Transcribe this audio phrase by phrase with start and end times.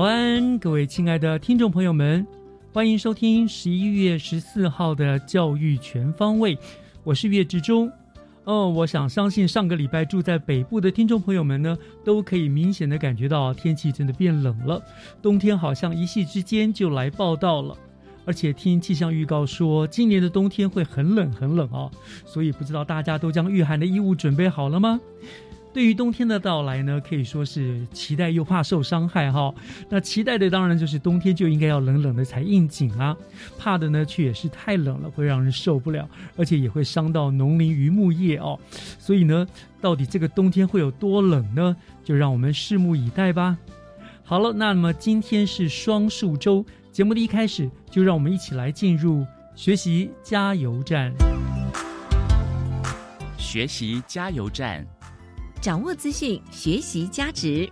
[0.00, 2.26] 早安，各位亲爱的听众朋友们，
[2.72, 6.56] 欢迎收听十一月十四号的教育全方位，
[7.04, 7.92] 我是岳志忠。
[8.44, 14.82] 哦，我想相信上个礼拜住在北部的听众朋友们呢，都可以明显的感觉到天气真的变冷了，
[15.20, 17.76] 冬天好像一夕之间就来报道了。
[18.24, 21.90] 而且听气象预告说，今年的冬天会很冷很冷哦，
[22.24, 24.98] 所以不知道大家都将御寒的衣物准备好了吗？
[25.72, 29.54] 对于冬天的到来呢，可以说是期待又怕受伤害哈。
[29.88, 33.16] 那期待的当然就是冬天就应该要冷冷的才应景啊，
[33.56, 38.58] 怕的呢却也是太冷了会让人受不了，而且也会伤到农林渔牧业哦。
[38.98, 39.46] 所以呢，
[39.80, 41.76] 到底这个冬天会有多冷呢？
[42.02, 43.56] 就让我们拭目以待吧。
[44.24, 49.24] 好了，那么今天是双数周，节目的一开始就让我们一起来进入
[49.54, 51.12] 学习加油站。
[53.38, 54.84] 学习加油站。
[55.60, 57.68] 掌握资讯，学习价值。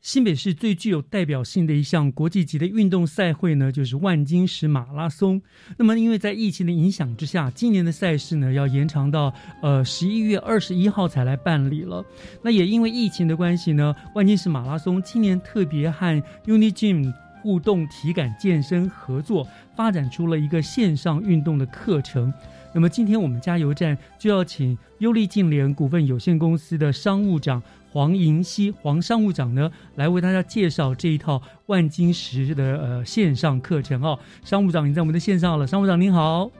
[0.00, 5.40] 新北市最具有代表性的一项国际级的运动赛会呢，就是万金石马拉松。
[5.76, 9.32] 那么，因为在疫情的影响之下，今年的赛事呢要延长到
[9.62, 12.04] 呃十一月二十一号才来办理了。
[12.42, 22.32] 那也因为疫情的关系呢，万金石马拉松今年特别和 Unigym 互动体感健身合作，发展出了一个线上运动的课程。
[22.72, 34.18] 那么今天我们加油站就要请优利净联股份有限公司的商务长黄银熙黄商务长呢，来为大家介绍这一套万金石的呃线上课程哦。
[34.44, 35.66] 商务长，你在我们的线上了。
[35.66, 36.50] 商务长您好，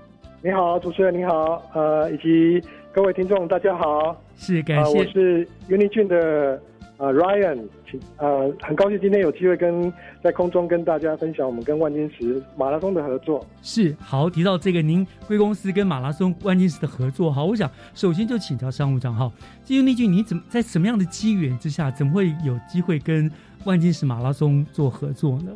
[0.43, 2.60] 你好，主持人你好，呃，以及
[2.93, 6.60] 各位听众大家好，是感谢，我是 Unigym 的。
[7.00, 9.91] 呃，Ryan，请呃，很高兴今天有机会跟
[10.22, 13.44] 在空中跟大家分享我们跟万金石马拉松的合作。
[13.62, 19.33] 是，好，提到这个您贵公司跟马拉松万金石的合作，好，我想首先就请教商务长哈，
[19.65, 23.32] 基于那句，你怎么在什么样的机缘之下，怎么会有机会跟
[23.65, 25.53] 万金石马拉松做合作呢？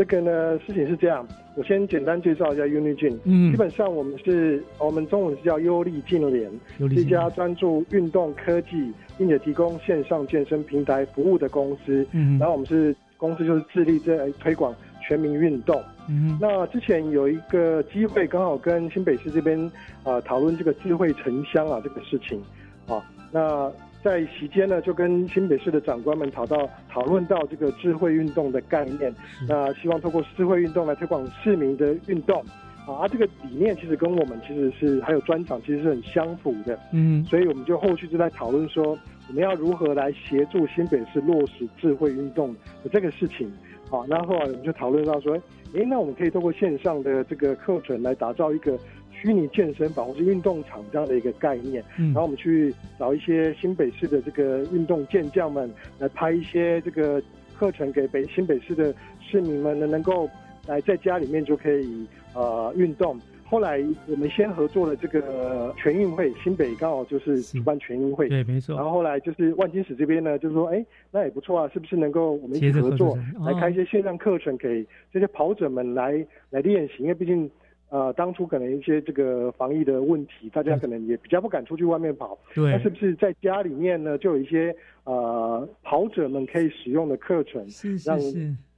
[0.00, 3.18] 这个呢，事情是这样，我先简单介绍一下 Unigym。
[3.24, 6.50] 嗯，基本上我们是，我们中文是叫优利净联，
[6.90, 12.06] 一家专注运动科技，并且提供线上健身平台服务的公司。
[12.12, 14.74] 嗯，然后我们是公司就是致力在推广
[15.06, 15.78] 全民运动。
[16.08, 19.70] 嗯，那之前有一个机会，刚好跟新北市这边
[20.02, 22.42] 啊讨论这个智慧城乡啊这个事情
[22.88, 23.70] 啊，那。
[24.02, 29.14] 在席间呢，就跟新北市的长官们讨到讨论到这个智慧运动的概念，
[29.46, 32.42] 那希望透过智慧运动来推广市民的运动，
[32.86, 43.52] 啊，这个理念其实跟我们其实是还有专长其实是很相符的，嗯，所以我们就后续就在讨论说，我们要如何来协助新北市落实智慧运动的这个事情，
[43.90, 45.34] 好，那后来我们就讨论到说，
[45.74, 48.78] 诶，那我们可以透过线上的这个课程来打造一个。
[49.20, 57.22] 虚拟健身房或是运动场这样的一个概念，然后我们去找一些新北市的这个运动健将们来拍一些这个
[57.54, 60.26] 课程给北新北市的市民们呢，能够
[60.66, 63.20] 来在家里面就可以呃运动。
[63.44, 68.74] 后来我们先合作了这个全运会，新北刚好就是主办全运会，对，没错。
[68.76, 76.94] 然后后来就是万金石这边呢，就是说，哎，那也不错啊，是不是能够我们一起合作来开一些线上课程给这些跑者们来来练习？
[77.00, 77.50] 因为毕竟。
[77.90, 82.38] 呃，当初可能一些这个防疫的问题，大家可能也比较不敢出去外面跑。
[82.54, 82.70] 对。
[82.70, 84.72] 那是不是在家里面呢，就有一些
[85.02, 87.66] 呃跑者们可以使用的课程，
[88.06, 88.16] 让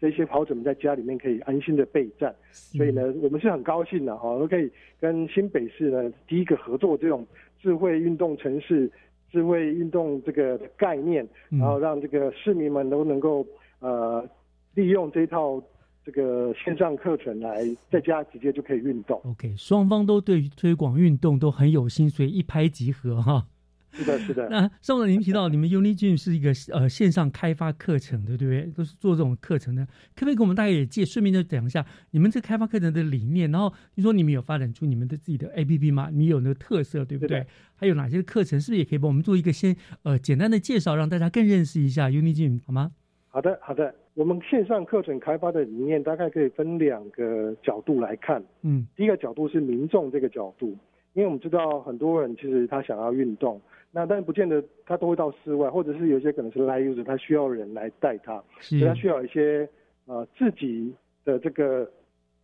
[0.01, 2.35] 这些跑者们在家里面可以安心的备战？
[2.53, 7.27] 所以呢，我们是很高兴的哈，都可以跟新北市呢第一个合作这种
[7.61, 8.91] 智慧运动城市、
[9.31, 13.47] 智慧运动这个概念，然后让这个市民们都能够
[13.81, 14.27] 呃
[14.75, 15.63] 利用这套。
[16.05, 19.21] 这个线上课程来在家直接就可以运动。
[19.25, 23.47] OK，双方都对推广运动都很有心，所以一拍即合哈。
[23.95, 24.49] 是的，是的。
[24.49, 28.63] 那上次您提到你们 UniGym 是一个呃线上开发课程的，对不对？
[28.73, 29.85] 都是做这种课程的，
[30.17, 33.51] 可不可以给我们大概也介顺便就讲一下你们这开发课程的理念？
[33.51, 36.09] 然后你说你们有发展出你们的自己的 APP 吗？
[36.11, 37.47] 你有那个特色，对不对？
[37.75, 38.59] 还有哪些课程？
[38.59, 42.93] 是不是也可以帮我们做一个先呃简单的介绍，让大家更认识一下 UniGym 好吗？
[43.33, 43.95] 好的，好的。
[44.13, 48.45] 我们线上课程开发的理念大概可以分两个角度来看。
[48.61, 50.77] 嗯，第一个角度是民众这个角度，
[51.15, 53.59] 因为我们知道很多人其实他想要运动，
[53.91, 59.67] 那但不见得他都会到室外，或者是有些可能是 live user，他需要人来带他，所以他需要一些
[60.05, 60.95] 呃自己
[61.25, 61.91] 的这个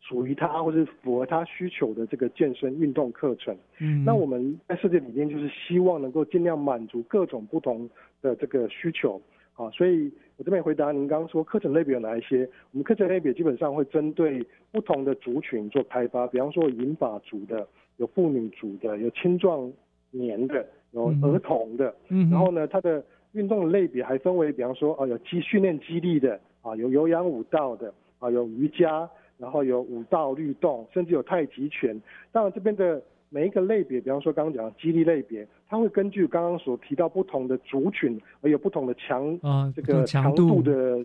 [0.00, 3.54] 属于他或者符合他需求的这个健身运动课程。
[3.78, 7.86] 嗯，那我们在设计理念就是希望能够尽量满足各种不同
[8.22, 9.20] 的这个需求。
[9.58, 12.48] 啊，所以我这边回答您刚刚说课程类别有哪一些？
[12.70, 17.66] 我们课程类别基本上会针对不同的族群做开发，比方说银发族的，
[17.96, 19.68] 有妇女族的，有青壮
[20.12, 21.92] 年的，有儿童的。
[22.08, 22.30] 嗯。
[22.30, 32.00] 然后呢，它的运动类别还分为，比方说啊，有肌训练肌力的，啊，有有氧舞蹈的，啊，有瑜伽，然后有舞蹈律动，甚至有太极拳。
[32.30, 33.02] 当然这边的。
[33.30, 41.04] 每一个类别，比方说刚刚讲的激励类别，它会根据刚刚所提到不同的族群而有不同的强啊这个强度的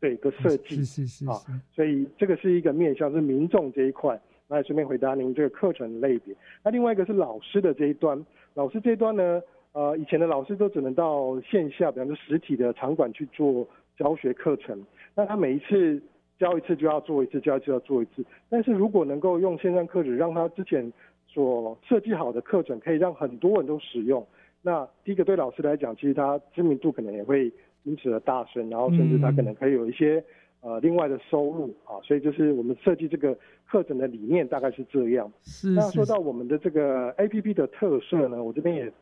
[0.00, 1.34] 对个设计是是是啊，
[1.74, 4.20] 所以这个是一个面向是民众这一块。
[4.50, 6.34] 那也顺便回答您这个课程类别。
[6.64, 8.24] 那另外一个是老师的这一端，
[8.54, 9.42] 老师这一端呢，
[9.72, 13.68] 呃，以前的老师都只能到线下，比方说实体的场馆去做
[13.98, 14.82] 教学课程，
[15.14, 16.02] 那他每一次
[16.38, 18.24] 教一次就要做一次，教一次要做一次。
[18.48, 20.90] 但是如果能够用线上课程，让他之前
[21.38, 24.26] 所设计好的课程可以让很多人都使用。
[24.60, 27.52] 那第一个对老师来讲，其实他知名度可能也会
[27.84, 30.22] 因此而大升，然后甚至他可能可以有一些
[30.62, 31.94] 呃另外的收入啊。
[32.02, 33.38] 所以就是我们设计这个
[33.70, 35.32] 课程的理念大概是这样。
[35.44, 35.70] 是。
[35.70, 38.92] 那说到我们的这个 A P P 的特色呢，我这边也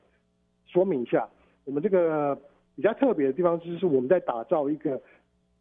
[0.67, 1.27] 说明一下，
[1.65, 2.39] 我们这个
[2.75, 5.01] 比较特别的地方就是我们在打造一个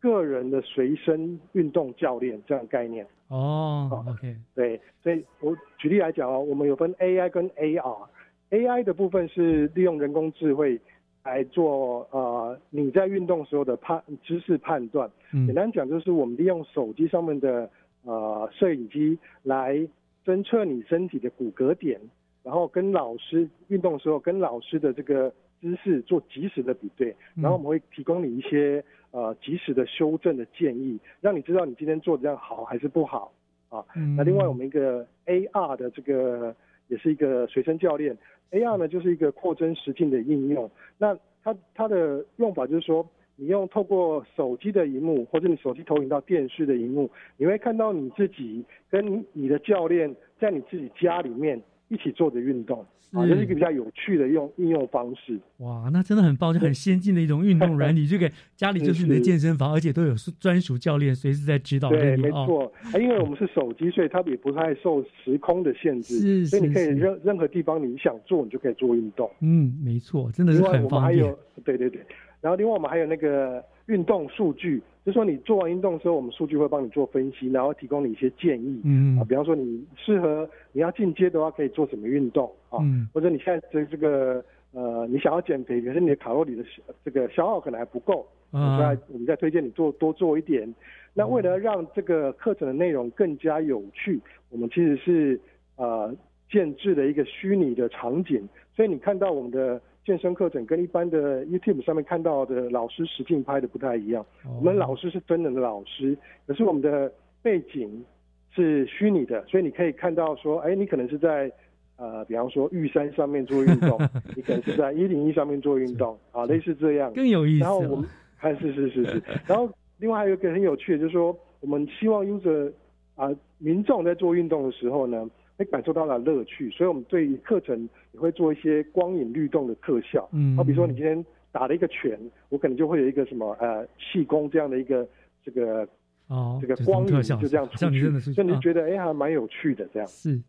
[0.10, 3.06] 个人的随身运动教练这样概念。
[3.28, 10.80] 哦，OK，对，所以我举例来讲哦，我们有分 AI 跟 AR，AI 的部分是利用人工智慧
[11.24, 17.68] 来做呃你在运动时候的判知识判断，简单讲就是我们利用手机上面的
[18.04, 19.76] 呃摄影机来
[20.24, 22.00] 侦测你身体的骨骼点，
[22.44, 25.34] 然后跟老师运动时候跟老师的这个
[25.70, 28.84] 姿势做及时的比对，然后我们会提供你一些。
[29.12, 33.32] 呃，及时的修正的建议，让你知道你今天做的这样好还是不好
[33.70, 33.82] 啊。
[34.18, 36.54] 那另外我们一个 AR 的这个
[36.90, 38.18] 也是一个随身教练
[38.52, 40.70] ，AR 呢就是一个扩增实境的应用。
[40.98, 43.08] 那它它的用法就是说，
[43.38, 51.62] 你用透过手机的荧幕或者你手机投影到电视的荧幕，你会看到你自己跟你的教练在你自己家里面。
[51.88, 55.40] 一起做的运动啊，这是一个比较有趣的用应用方式。
[55.58, 61.90] 哇，那真的很棒，就很先进的一种运动软体， 这个家里就是你的健身房，而且都有专属教练随时在指导。
[61.90, 62.72] 对，没错。
[63.00, 69.30] 因为我们是手机，所以它也不太受时空的限制，所以你可以任任何地方你想做，你就可以做运动。
[69.40, 71.36] 嗯，没错，真的是很方便。
[71.64, 72.02] 对对对，
[72.42, 74.82] 然后另外我们还有那个运动数据。
[75.06, 78.82] 就是说你做完运动的时候，我们数据会帮你做分析，然后提供你一些建议。
[78.84, 82.80] 嗯啊，比方说你适合你要进阶的话，可以做什么运动啊？
[82.82, 86.66] 嗯，或者你现在这这个呃，你想要减肥，可是你的卡路里的
[87.04, 90.74] 这个消耗可能还不够，啊，我们再推荐你做多做一点。
[91.14, 95.40] 那为了让这个课程的内容更加有趣，我们其实是
[95.76, 96.12] 呃
[96.50, 99.80] 建制的一个虚拟的场景，所以你看到我们的。
[100.06, 104.24] 健身课程跟一般的 YouTube 上面看到的老师实境拍的不太一样，
[104.58, 108.06] 我们老师是真人的老师，可是我们的背景
[108.54, 111.52] 是虚拟的，所以你可以看到说，哎，你可能是在
[111.98, 114.00] 呃，比方说玉山上面做运动，
[114.36, 117.64] 你可能是在一零一上面做运动， 啊，类似这样，更有意思。
[117.64, 122.72] 然后我们还 是是是是，然后另外还有一个很有趣的，就是说我们希望 user
[123.16, 125.28] 啊民众在做运动的时候呢。
[125.58, 130.28] 会感受到了乐趣，所以我们对课程也会做一些光影律动的特效。
[130.34, 132.20] 嗯，好比如说你今天打了一个拳，
[132.50, 135.08] 我可能就会有一个什么呃气功这样的一个
[135.44, 135.88] 这个
[136.28, 140.08] 哦，这个光影就这样出去，所以你觉得哎还蛮有趣的这样。
[140.08, 140.42] 是，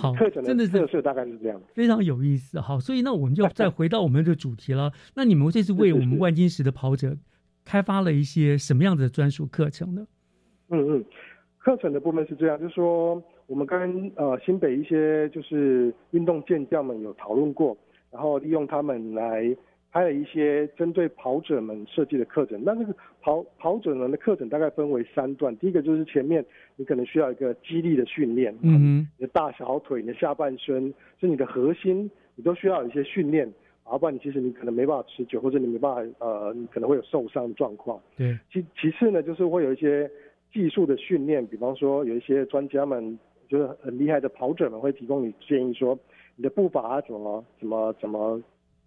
[0.00, 2.60] 好，课程的特色大概是这样，非常有意思。
[2.60, 4.92] 好，所以那我们就 再回到我们的主题了。
[5.14, 7.16] 那你们这次为我们万金石的跑者
[7.64, 10.06] 开发了一些什么样的专属课程呢？
[10.70, 11.04] 嗯嗯，
[11.58, 17.76] 课程的部分是这样，就是说我们跟呃新北一些就是运动健将们有讨论过，
[18.12, 19.56] 然后利用他们来。
[19.92, 25.56] 拍了一些针对跑者们设计的课程，那这个跑跑者们的课程大概分为三段。
[25.56, 33.52] 第一个就是前面你可能需要一个肌力的训练，嗯，你的大小腿、你的下半身，是你的核心，你都需要有一些训练，
[33.90, 38.00] 要不然你其实你可能没办法持久，或者你没办法呃，你可能会有受伤的状况。
[38.16, 40.08] 对，其其次呢，就是会有一些
[40.52, 43.18] 技术的训练，比方说有一些专家们
[43.50, 45.98] 就是很厉害的跑者们会提供你建议，说
[46.36, 48.40] 你的步伐怎么怎么怎么。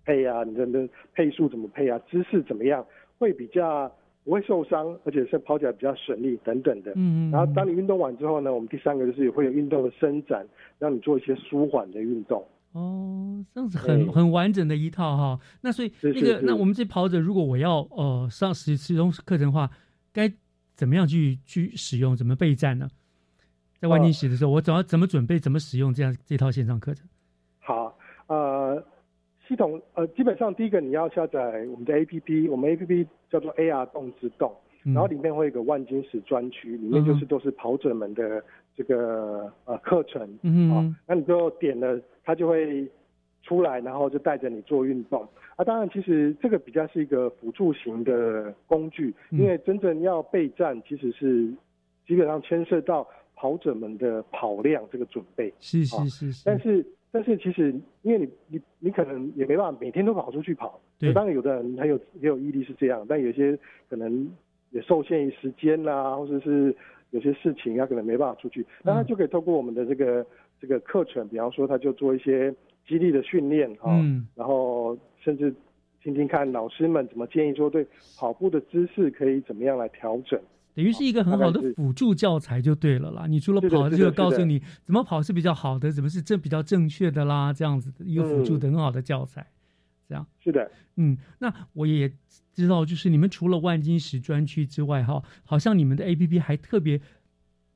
[0.05, 1.97] 配啊，你的的配速怎么配啊？
[2.11, 2.85] 姿势怎么样
[3.17, 3.89] 会比较
[4.25, 6.91] 不会受伤，而且是跑起来比较省力等等的。
[6.97, 7.31] 嗯嗯。
[7.31, 10.45] 然后当你运动完之后呢，我们第三个就是会有运动的伸展，
[10.77, 12.45] 让你做一些舒缓的运动。
[12.73, 15.39] 哦，这样子很很完整的一套哈。
[15.61, 19.71] 那所以那个那我们这跑者，如果我要呃上使使用课程的话，
[20.11, 20.29] 该
[20.75, 22.13] 怎么样去去使用？
[22.13, 22.89] 怎么备战呢？
[23.83, 25.37] 在万金石的时候，我怎么怎么准备？
[25.37, 27.05] 怎么使用这样这套线上课程？
[27.59, 27.97] 好，
[28.27, 28.81] 呃。
[29.45, 34.49] 系统呃，基本上第一个你要下载我们的 A P P，我们 A P P 叫做 A R 动之动，
[34.85, 38.41] 然后里面会有个万金石专区，里面就是都是跑者们的
[38.73, 42.89] 这个呃课程，嗯，那你就点了，它就会
[43.43, 45.27] 出来，然后就带着你做运动。
[45.57, 51.53] 啊，当然其实这个比较是一个辅助型的工具，因为真正要备战，其实是
[52.07, 53.05] 基本上牵涉到
[53.43, 56.85] 跑者们的跑量这个准备，是是是是，但是。
[57.15, 57.71] 但是其实，
[58.01, 60.81] 因为你你你可能也没办法每天都跑出去跑。
[60.97, 61.13] 对。
[61.13, 63.55] 当然，有的人很有也有毅力是这样，但有些
[63.87, 64.27] 可能
[64.71, 66.75] 也受限于时间啦，或者是
[67.11, 70.25] 有些事情他可能没办法出去，那他就可以透过我们的这个
[70.59, 72.51] 这个课程，比方说他就做一些
[72.87, 74.01] 激励的训练啊，
[74.33, 75.53] 然后甚至
[76.01, 77.85] 听听看老师们怎么建议说对
[78.17, 80.41] 跑步的姿势可以怎么样来调整。
[80.73, 83.27] 等于是一个很好的辅助教材就对了啦。
[83.27, 89.45] 你除了跑，就告诉你怎么跑是比较好的，怎么是正比较正确的啦，这样子的一个辅助的很好的教材。
[90.07, 92.11] 这样是的，嗯，那我也
[92.53, 96.99] 知道，就是你们除了万金石专区之外，哈，好像你们的 A P P 还特别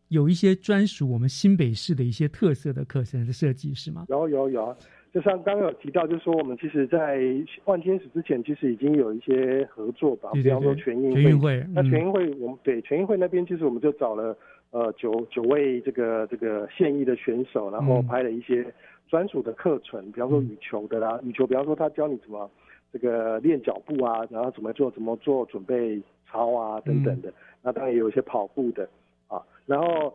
[0.09, 4.05] 有一些专属我们新北市的一些特色的课程的设计，是吗？
[4.09, 4.77] 有有有。
[5.17, 7.19] 就像刚刚有提到，就是说我们其实，在
[7.65, 11.65] 万天使之前，其实已经有一些合作吧，比方说全运会。
[11.73, 14.37] 那全运会，我们对全运会那边，其实我们就找了
[14.69, 18.63] 呃九九位这个这个现役的选手，然后拍了一些
[19.07, 22.47] 专属的课程，比方说羽球的啦，羽球，比方说他教你怎么
[22.93, 27.33] 这个练脚步啊，然后怎么做怎么做准备操啊等等的。
[27.63, 28.87] 那当然也有一些跑步的
[29.29, 30.13] 啊，然后。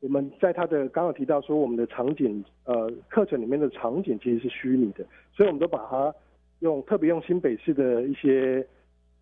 [0.00, 6.14] 我们在他的刚刚提到说，我们的场景，呃，课程里面的场景其实是虚拟的，所以我们都把它
[6.60, 8.64] 用特别用新北市的一些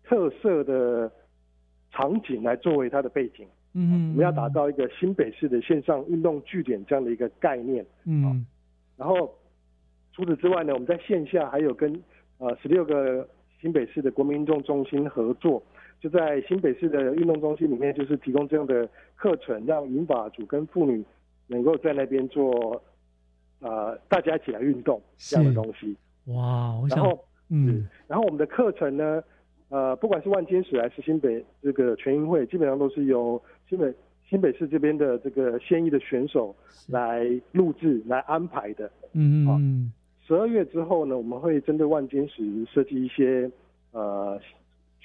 [0.03, 1.11] 特色的
[1.91, 3.47] 场景来作为它的背景。
[3.73, 7.83] 嗯，我们要打造一个新北市的线上运动据点这样的一个概念。
[8.05, 8.45] 嗯，
[8.95, 9.33] 然后
[10.13, 11.91] 除此之外呢，我们在线下还有跟
[12.37, 13.27] 呃十六个
[13.59, 15.63] 新北市的国民运动中心合作。
[15.99, 21.03] 就在新北市的运动中心里面，就是提供这样的课程，让银发组跟妇女
[21.47, 22.79] 能够在那边做，
[23.61, 25.97] 呃，大家一起来运动这样的东西。
[26.25, 29.23] 哇，然后，嗯，然后我们的课程呢，
[29.69, 33.91] 呃，不管是万金石还是新北这个全运会，基本上都是由新北
[34.29, 36.55] 新北市这边的这个现役的选手
[36.89, 38.91] 来录制、来安排的。
[39.13, 39.91] 嗯嗯。
[40.27, 43.49] 十二月之后呢，我们会针对万金石设计一些，
[43.91, 44.39] 呃。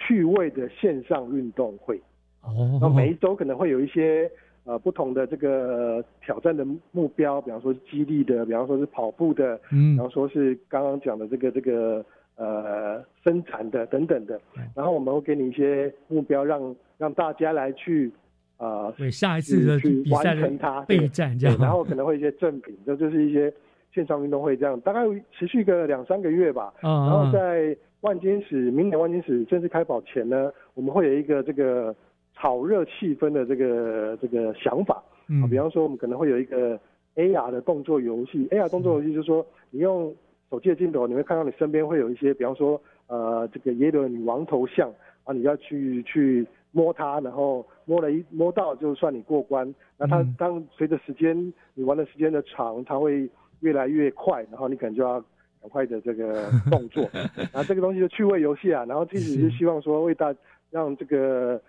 [0.06, 1.96] 趣味的线上运动会，
[2.42, 4.28] 哦，那每一周可能会有一些
[4.64, 12.04] 呃不同的这个挑战的目标，比方说是激励的，比方说是跑步的，嗯，比方说是刚刚讲的这个这个
[12.36, 14.40] 呃生产的等等的，
[14.74, 18.10] 然后我们会给你一些目标，让让大家来去
[18.56, 23.52] 啊，对下一次的去完成它备战这样，然后可能会一些赠品，这就是一些
[23.94, 26.90] 线上运动会这样，大概持续个两三个月吧，嗯。
[27.06, 27.76] 然后在。
[28.02, 31.94] 万金石，明年万金石正式开跑前呢，我们会有一个这个
[32.34, 35.02] 炒热气氛的这个这个想法。
[35.28, 36.78] 嗯，比方说我们可能会有一个
[37.14, 40.12] AR 的动作游戏，AR 动作游戏就是说，你用
[40.50, 44.92] 手机的镜头，你会看到你身边会有一些，比方说呃这个耶伦女王头像
[45.22, 49.72] 啊，你要去去摸它，然后摸了一摸到就算你过关。
[49.96, 53.30] 那它当随着时间你玩的时间的长，它会
[53.60, 55.24] 越来越快，然后你可能就要。
[55.62, 57.08] 很快的这个动作，
[57.52, 59.50] 然后这个东西就趣味游戏啊，然后其实是。
[59.56, 60.34] 希望说为大
[60.70, 61.62] 让这个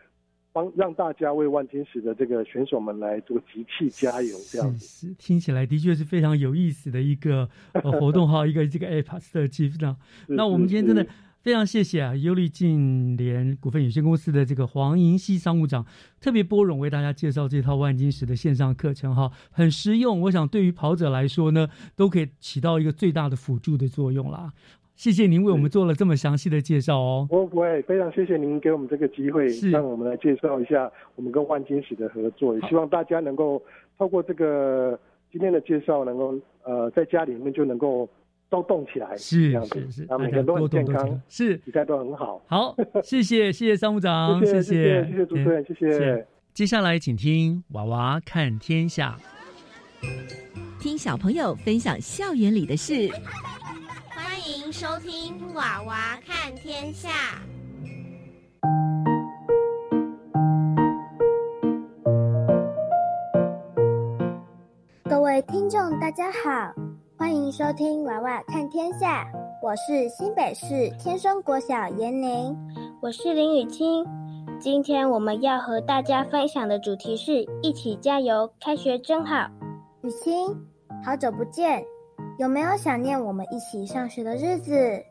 [0.52, 9.96] 帮让大家为万金石的这个选手们来做集气加油，这样子是听起来的确是非常有意思的一个呃活动哈，一个这个 App 设计那
[10.28, 11.06] 那我们今天真的
[11.44, 15.86] 非常谢谢啊，优利近联股份有限公司的这个黄银熙商务长
[16.22, 24.54] 特别拨冗为大家介绍这套万金石的线上课程哈，很实用，我想对于跑者来说呢，都可以起到一个最大的辅助的作用啦。
[24.96, 27.28] 谢谢您为我们做了这么详细的介绍哦。
[27.30, 32.58] 不不会，非常谢谢您给我们这个机会，让我们来介绍一下我们跟万金石的合作。
[32.58, 33.62] 也希望大家能够
[33.98, 34.98] 透过这个
[35.30, 38.08] 今天的介绍，能够呃在家里面就能够
[38.54, 42.40] 都动起来，是这样子，啊，每个人都很健康，是比赛都很好。
[42.46, 46.28] 好，谢谢谢谢商务长，谢谢谢谢谢主持人，谢谢。
[46.54, 49.18] 接下来请听娃娃看天下，
[50.80, 53.10] 听小朋友分享校园里的事。
[54.12, 57.10] 欢迎收听《娃娃看天下》。
[65.10, 66.72] 各位听众，大家好，
[67.24, 69.24] 欢迎收听《娃娃看天下》。
[69.62, 72.54] 我是新北市天生国小严宁，
[73.02, 74.06] 我是林雨清。
[74.60, 79.50] 今天我们要和大家分享的主题是一起加油，开学真好。
[80.02, 80.54] 雨清，
[81.02, 81.82] 好久不见。
[82.40, 85.02] 有没有想念我们一起上学的日子？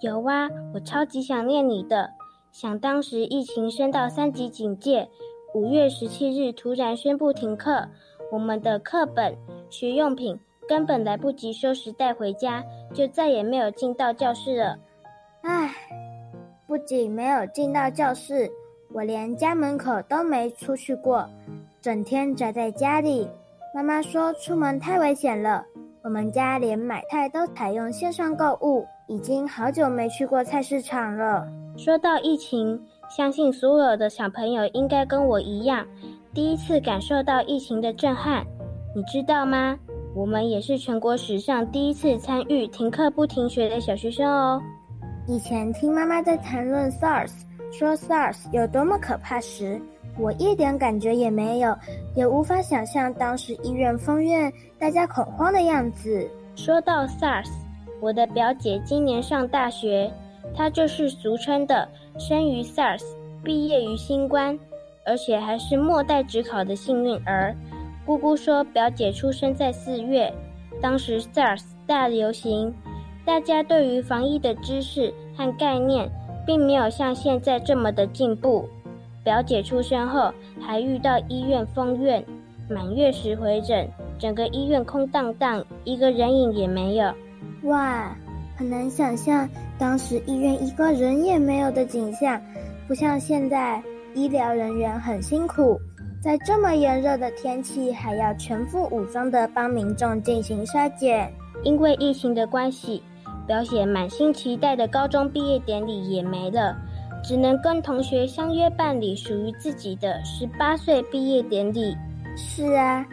[0.00, 2.08] 有啊，我超级想念你的。
[2.50, 5.06] 想当时疫情升到三级警戒，
[5.54, 7.86] 五月十七日突然宣布停课，
[8.32, 9.36] 我们的课本、
[9.68, 14.78] 学用品根本来不及收拾带回家，就再也没有进到教室了。
[15.42, 15.74] 唉，
[16.66, 18.50] 不仅没有进到教室，
[18.92, 21.26] 我连家门口都没出去过，
[21.80, 23.26] 整天宅在家里。
[23.74, 25.64] 妈妈说出门太危险了。
[26.02, 31.46] 我们家连买菜都采用线上购物，已经好久没去过菜市场了。
[31.76, 35.86] 说到疫情，相信所有的小朋友应该跟我一样，
[36.32, 38.44] 第一次感受到疫情的震撼。
[38.94, 39.78] 你知道吗？
[40.14, 44.60] 我们也是全国史上第一次参与停课不停学的小学生哦。
[45.26, 47.30] 以前听妈妈在谈论 SARS，
[47.70, 49.80] 说 SARS 有多么可怕时。
[50.18, 51.76] 我一点感觉也没有，
[52.16, 56.28] 也无法想象当时医院封院、大家恐慌的样子。
[56.56, 57.48] 说到 SARS，
[58.00, 60.10] 我的表姐今年上大学，
[60.56, 63.04] 她就是俗称的生于 SARS，
[63.44, 64.58] 毕业于新冠，
[65.06, 67.54] 而且还是末代职考的幸运儿。
[68.08, 70.32] 姑姑说，表姐出生在四月，
[70.80, 72.72] 当时 SARS 大流行，
[73.22, 76.10] 大家对于防疫的知识和概念，
[76.46, 78.66] 并没有像现在这么的进步。
[79.22, 82.24] 表姐出生后，还遇到医院封院，
[82.70, 83.86] 满月时回诊，
[84.18, 87.12] 整个医院空荡荡，一个人影也没有。
[87.64, 88.16] 哇，
[88.56, 89.46] 很难想象
[89.78, 92.40] 当时医院一个人也没有的景象，
[92.86, 93.82] 不像现在，
[94.14, 95.78] 医疗人员很辛苦，
[96.20, 101.32] 在这么炎热的天气，还要全副武装的帮民众进行筛检。
[101.62, 103.02] 因为疫情的关系，
[103.46, 106.76] 表姐满心期待的高中毕业典礼也没了。
[107.22, 111.96] 只能跟同学相约办理属于自己的十八岁毕业典礼。
[112.36, 113.06] 是啊，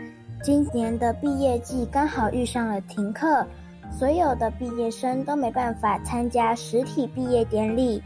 [0.44, 3.46] 今年的毕业季刚好遇上了停课，
[3.92, 8.02] 所有的毕业生都没办法参加实体毕业典礼。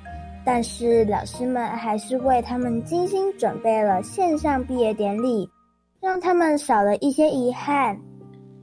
[0.51, 5.47] 但是老师们还是为他们精心准备了线上毕业典礼，
[6.01, 7.95] 让他们少了一些遗憾。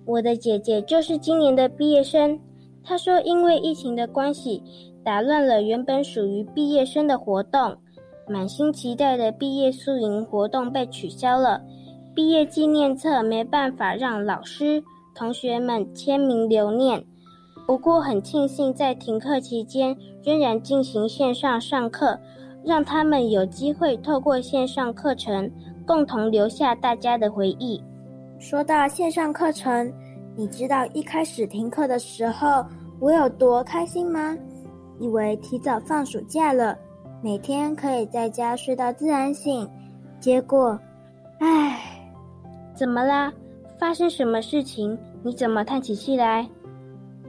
[0.05, 2.37] 我的姐姐就是今年的毕业生，
[2.83, 4.61] 她说因为疫情的关系。
[5.05, 7.77] 打乱了原本属于毕业生的活动，
[8.29, 11.63] 满心期待的毕业宿营活动被取消了，
[12.17, 14.83] 毕业纪念册没办法让老师、
[15.15, 17.01] 同学们签名留念。
[17.67, 22.17] 不过很庆幸，在停课期间仍然进行线上上课，
[22.65, 25.51] 让他们有机会透过线上课程
[25.85, 27.83] 共同留下大家的回忆。
[28.39, 29.93] 说到线上课程，
[30.37, 32.65] 你知道一开始停课的时候
[33.01, 34.37] 我有多开心吗？
[35.01, 36.79] 以为提早放暑假了，
[37.21, 39.69] 每天可以在家睡到自然醒，
[40.21, 40.79] 结果，
[41.41, 41.81] 唉，
[42.75, 43.33] 怎么啦？
[43.77, 44.97] 发生什么事情？
[45.23, 46.49] 你怎么叹起气来？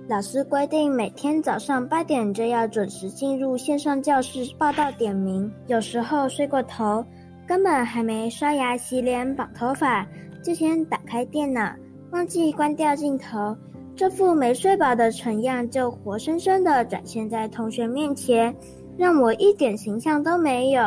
[0.10, 7.04] 老师规定每天早上八点就要准时进入线上教室报到点名，有时候睡过头，
[7.46, 10.08] 根本还没刷牙洗脸绑头发，
[10.42, 11.70] 就先打开电脑，
[12.12, 13.54] 忘记关掉镜头。
[13.98, 18.56] 这副没睡饱的蠢样就活生生的展现在同学面前，
[18.98, 20.82] 让我一点形象都没有。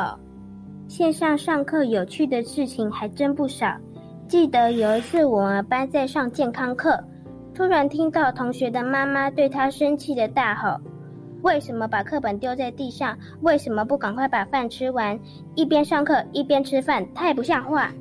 [0.88, 3.76] 线上上课有趣的事情还真不少。
[4.26, 6.98] 记得有一次我们班在上健康课，
[7.60, 10.80] 突然听到同学的妈妈对他生气的大吼
[11.44, 13.14] ：“为什么把课本丢在地上？
[13.42, 15.20] 为什么不赶快把饭吃完？
[15.56, 17.92] 一边上课一边吃饭，太不像话！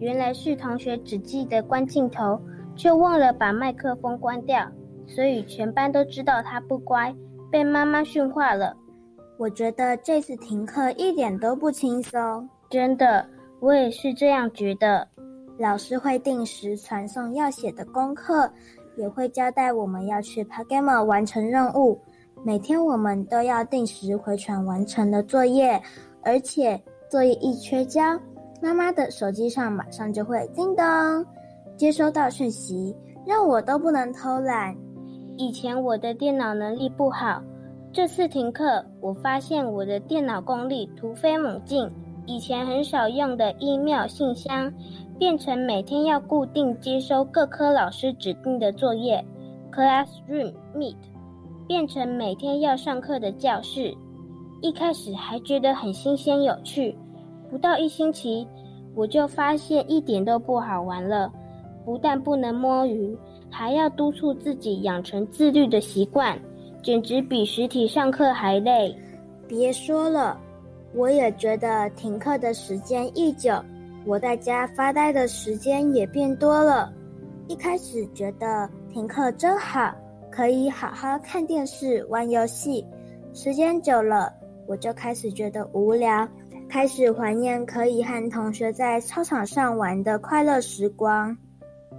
[0.00, 2.40] 原来是同学只记得关镜头，
[2.74, 4.68] 却忘了把麦克风关掉，
[5.06, 7.14] 所以全班都知道他不乖，
[7.52, 8.74] 被妈妈训话了。
[9.38, 13.24] 我觉得这次停课一点都不轻松，真的，
[13.60, 15.06] 我也是这样觉得。
[15.56, 18.50] 老师会定时传送要写的功课，
[18.96, 21.98] 也会交代我们要去 p a g a m a 完成任务。
[22.44, 25.80] 每天我们都要定时回传完成的作业，
[26.22, 28.02] 而且作业一缺交。
[28.62, 30.84] 妈妈的手机上马上就会叮咚，
[31.76, 32.94] 接收到讯息，
[33.26, 34.74] 让我都不能偷懒。
[35.36, 37.42] 以前我的电脑能力不好，
[37.92, 41.90] 这次停课，我发现我的电脑功力突飞猛进。
[42.26, 44.72] 以前很少用的 email 信箱，
[45.18, 49.24] 变成每天要固定接收各科老师指定的作业
[49.72, 50.96] ，Classroom Meet，
[51.66, 53.94] 变成每天要上课的教室。
[54.60, 56.96] 一开始还觉得很新鲜有趣。
[57.50, 58.46] 不到一星期，
[58.94, 61.30] 我就发现一点都不好玩了。
[61.84, 63.16] 不但不能摸鱼，
[63.50, 66.36] 还要督促自己养成自律的习惯，
[66.82, 68.96] 简直比实体上课还累。
[69.46, 70.36] 别说了，
[70.94, 73.52] 我也觉得停课的时间一久，
[74.06, 76.92] 我在家发呆的时间也变多了。
[77.48, 79.94] 一开始觉得停课真好，
[80.30, 82.84] 可以好好看电视、玩游戏。
[83.32, 84.32] 时间久了，
[84.66, 86.28] 我就开始觉得无聊。
[86.68, 91.36] 开始怀念可以和同学在操场上玩的快乐时光。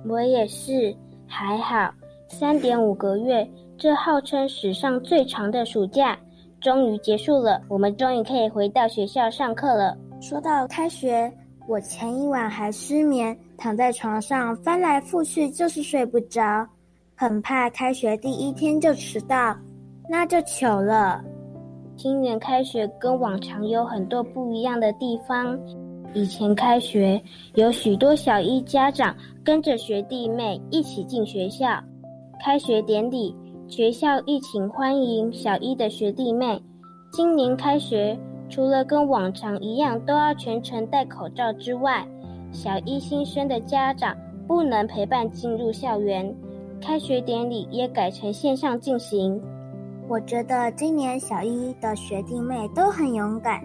[0.08, 0.96] 我也是，
[1.28, 1.94] 还好，
[2.28, 6.18] 三点五个月，这号称史上最长的暑假，
[6.60, 7.62] 终于结束了。
[7.70, 9.98] 我们终于可以回到学校上课了。
[10.20, 11.32] 说到开学，
[11.67, 16.67] 我前一晚还失眠，躺在床上翻来覆去就是睡不着，
[17.15, 19.56] 很怕开学第一天就迟到，
[20.08, 21.23] 那就糗了。
[21.97, 25.60] 今年开学跟往常有很多不一样的地方。
[26.13, 27.19] 以前开学
[27.56, 31.82] 有许多小一家长跟着学弟妹一起进学校，
[32.43, 33.36] 开学典礼
[33.67, 36.62] 学校一请欢迎小一的学弟妹。
[37.12, 38.17] 今年开学
[38.50, 42.08] 除了跟往常一样都要全程戴口罩之外，
[42.52, 44.16] 小一新生的家长
[44.48, 46.34] 不能陪伴进入校园，
[46.80, 49.42] 开学典礼也改成线上进行。
[50.08, 53.60] 我觉得今年小一的学弟妹都很勇敢，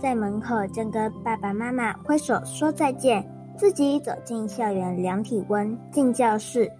[0.00, 3.24] 在门口正跟爸爸妈妈挥手说再见，
[3.56, 6.70] 自己走进校园量体温，进教室。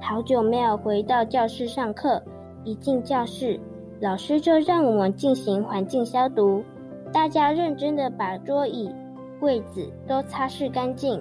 [0.00, 2.20] 好久没有回到教室上课，
[2.64, 3.60] 一进教室，
[4.00, 6.62] 老师就让我们进行环境消毒，
[7.12, 8.90] 大家认真的把桌椅、
[9.38, 11.20] 柜子都擦拭干净。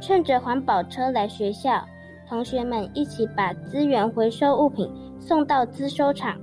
[0.00, 1.84] 趁着环保车来学校，
[2.28, 6.34] 同学们一起把资源回收物品送到资收场。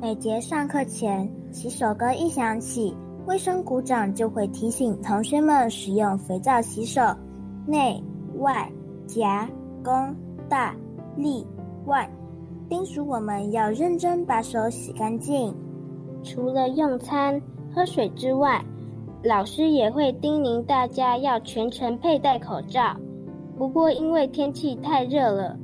[0.00, 7.02] 每节上课前，洗手歌一响起，卫生股长就会提醒同学们使用肥皂洗手，
[7.66, 8.02] 内
[8.38, 8.66] 外
[9.06, 9.48] 夹
[9.84, 10.16] 弓
[10.48, 10.74] 大
[11.16, 11.46] 立
[11.84, 12.10] 腕，
[12.68, 15.54] 叮嘱我们要认真把手洗干净。
[16.22, 17.38] 除了用餐
[17.74, 18.64] 喝水之外，
[19.22, 22.94] 老师也会叮咛大家要全程佩戴口罩。
[23.58, 25.56] 不过因为天气太热了，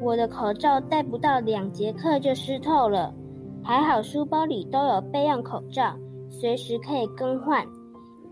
[0.00, 3.14] 我的口罩戴不到两节课就湿透了。
[3.62, 5.94] 还好书包里都有备用口罩，
[6.28, 7.64] 随时可以更换。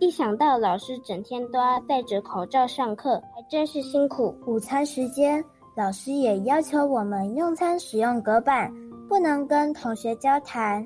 [0.00, 4.34] 一想到老师整天都要戴着口罩上课，还真是辛苦。
[4.46, 5.44] 午餐时间，
[5.76, 8.72] 老师也要求我们用餐使用隔板，
[9.08, 10.84] 不能跟同学交谈。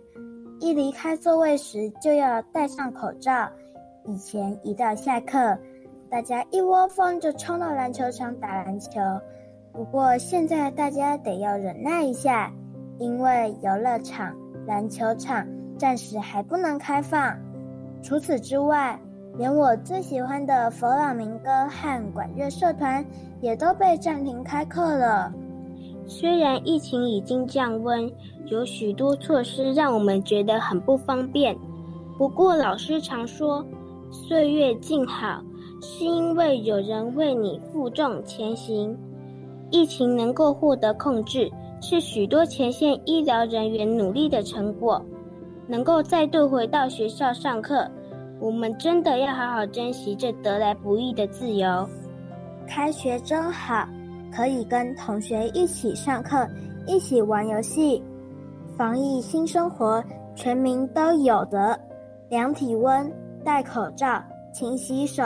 [0.65, 3.47] 一离开座位时就要戴上口罩。
[4.07, 5.59] 以前一到下课，
[6.11, 8.99] 大家一窝蜂就冲到篮球场打篮球。
[9.75, 12.51] 不过现在大家得要忍耐一下。
[12.99, 14.33] 因为游乐场、
[14.67, 15.45] 篮球场
[15.77, 17.37] 暂时还不能开放。
[18.03, 18.99] 除此之外，
[19.37, 23.05] 连我最喜欢的佛朗明哥和管乐社团
[23.41, 25.31] 也都被暂停开课了。
[26.07, 28.11] 虽然疫情已经降温，
[28.47, 31.57] 有许多措施让我们觉得很不方便。
[32.19, 33.65] 不过老师常说，
[34.11, 35.43] 岁月静好，
[35.81, 38.97] 是因为有人为你负重前行。
[39.71, 41.51] 疫情能够获得控制。
[41.81, 45.05] 是许多前线医疗人员努力的成果，
[45.67, 47.87] 能够再度回到学校上课，
[48.41, 51.87] 我们真的要好好珍惜这得来不易的自由。
[52.67, 53.87] 开学真好，
[54.35, 56.49] 可以跟同学一起上课，
[56.87, 58.03] 一起玩游戏。
[58.77, 60.03] 防疫新生活，
[60.35, 61.79] 全民都有的，
[62.29, 63.11] 量体温、
[63.45, 64.21] 戴口罩、
[64.53, 65.23] 勤洗手，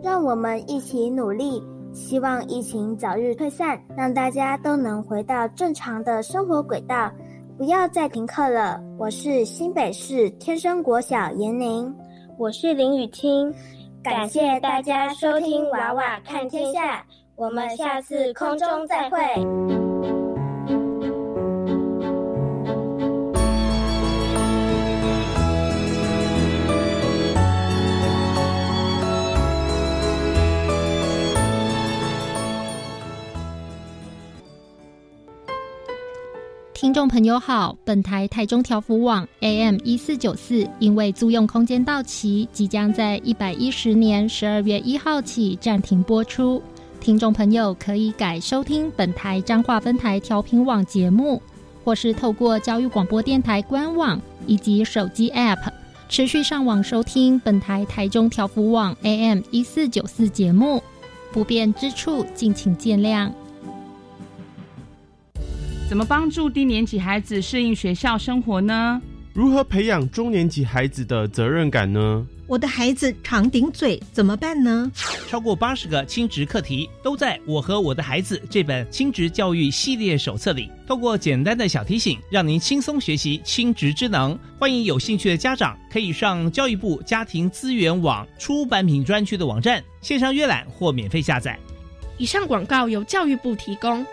[0.00, 1.62] 让我们一起努力。
[1.92, 7.10] 希望疫情早日退散，让大家都能回到正常的生活轨道，
[7.56, 8.80] 不要再停课了。
[8.98, 11.92] 我是新北市天生国小严宁，
[12.36, 13.52] 我是林雨清。
[14.02, 16.96] 感谢大家收听《娃娃看天下》，
[17.36, 19.18] 我们下次空中再会。
[36.72, 46.62] 听众朋友好，本台台中调幅网 AM 一四九四因为租用空间到期，即将在一百一十年十二月一号起暂停播出。
[47.04, 51.42] 听众朋友可以改收听本台彰化分台调频网节目，
[51.84, 55.70] 或是透过教育广播电台官网以及手机 App
[56.08, 60.82] 持续上网收听本台台中调幅网 AM 一四九四节目。
[61.30, 63.30] 不便之处，敬请见谅。
[65.86, 69.02] 怎么帮助低年级孩子适应学校生活呢？
[69.34, 72.24] 如何培养中年级孩子的责任感呢？
[72.46, 74.88] 我的孩子常顶嘴，怎么办呢？
[75.28, 80.70] 超过八十个亲职课题都在我和我的孩子这本亲职教育系列手册里。
[80.86, 84.38] 透过简单的小提醒，让您轻松学习亲职之能。
[84.56, 91.58] 欢迎有兴趣的家长可以上教育部家庭资源网出版品专区的网站线上阅览或免费下载。
[92.18, 94.06] 以上广告由教育部提供。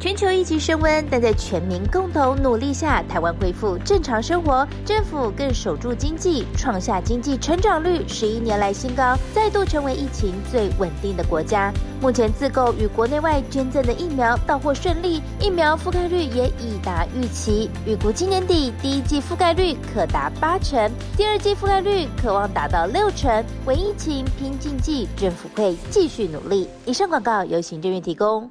[0.00, 11.70] 全球疫情升温，但在全民共同努力下，台湾恢复正常生活，政府更守住经济，创下经济成长率十一年来新高，再度成为疫情最稳定的国家。
[12.00, 23.44] 目前自购与国内外捐赠的疫苗到货顺利，疫苗覆盖率也已达预期，预估今年底第一季覆盖率可达八成，第二季覆盖率可望达到六成。
[23.66, 26.66] 为疫情拼经济，政府会继续努力。
[26.86, 28.50] 以上广告由行政院提供。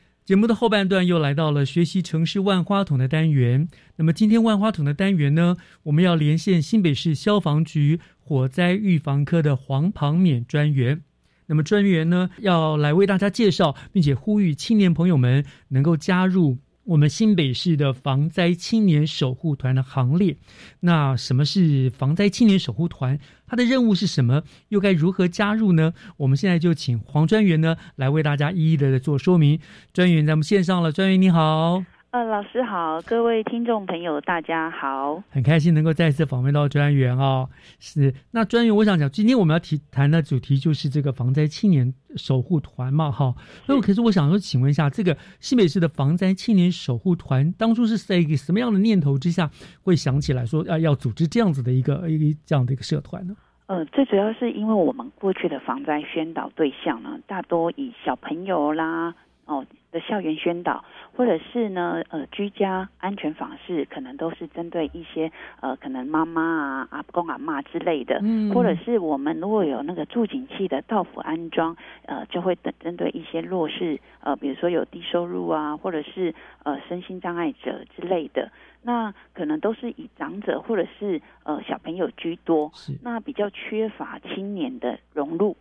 [0.23, 3.67] 节目的后半段又来到了学习城市万花筒的单元。
[3.95, 11.01] 那么今天万花筒的单元呢，我们要连线新北市消防局火灾预防科的黄庞勉专员。
[11.47, 16.59] 那么专员呢，要来为大家介绍，并且呼吁青年朋友们能够加入。
[16.83, 20.35] 我们新北市的防灾青年守护团的行列，
[20.79, 23.19] 那什么是防灾青年守护团？
[23.45, 24.43] 它的任务是什么？
[24.69, 25.93] 又该如何加入呢？
[26.17, 29.59] 我们现在就请黄专员呢来为大家一一的做说明。
[29.93, 31.83] 专员在我们线上了，专员你好。
[32.11, 37.49] 呃，老师好，各位听众朋友，大家好，很开心能够再次访问到专员哦。
[37.79, 43.33] 是，那专员，我想讲，今天我们要提谈的主题就是这个防灾青年守护团嘛，哈。
[43.65, 49.49] 那可是我想说，请问一下，这个新北市的防灾青年守护团当初是在一个什么样的念头之下，
[49.81, 53.33] 会想起来说要要组织这样子的一个一个这样的一个社团呢？
[53.67, 59.15] 呃，最主要是因为我们过去的防灾宣导对象呢，大多以小朋友啦。
[59.45, 60.83] 哦的校园宣导，
[61.15, 71.75] 或者是呢呃居家安全访视，可能都是针对一些呃可能妈妈啊阿公阿妈之类的，嗯，或者是我们如果有那个助警器的到府安装，
[72.05, 78.49] 呃就会等针对一些弱势呃比如说有低收入啊，或者是呃身心障碍者之类的，
[78.81, 82.93] 那可能都是以长者或者是呃小朋友居多，是。
[83.03, 85.57] 那比较缺乏青年的融入。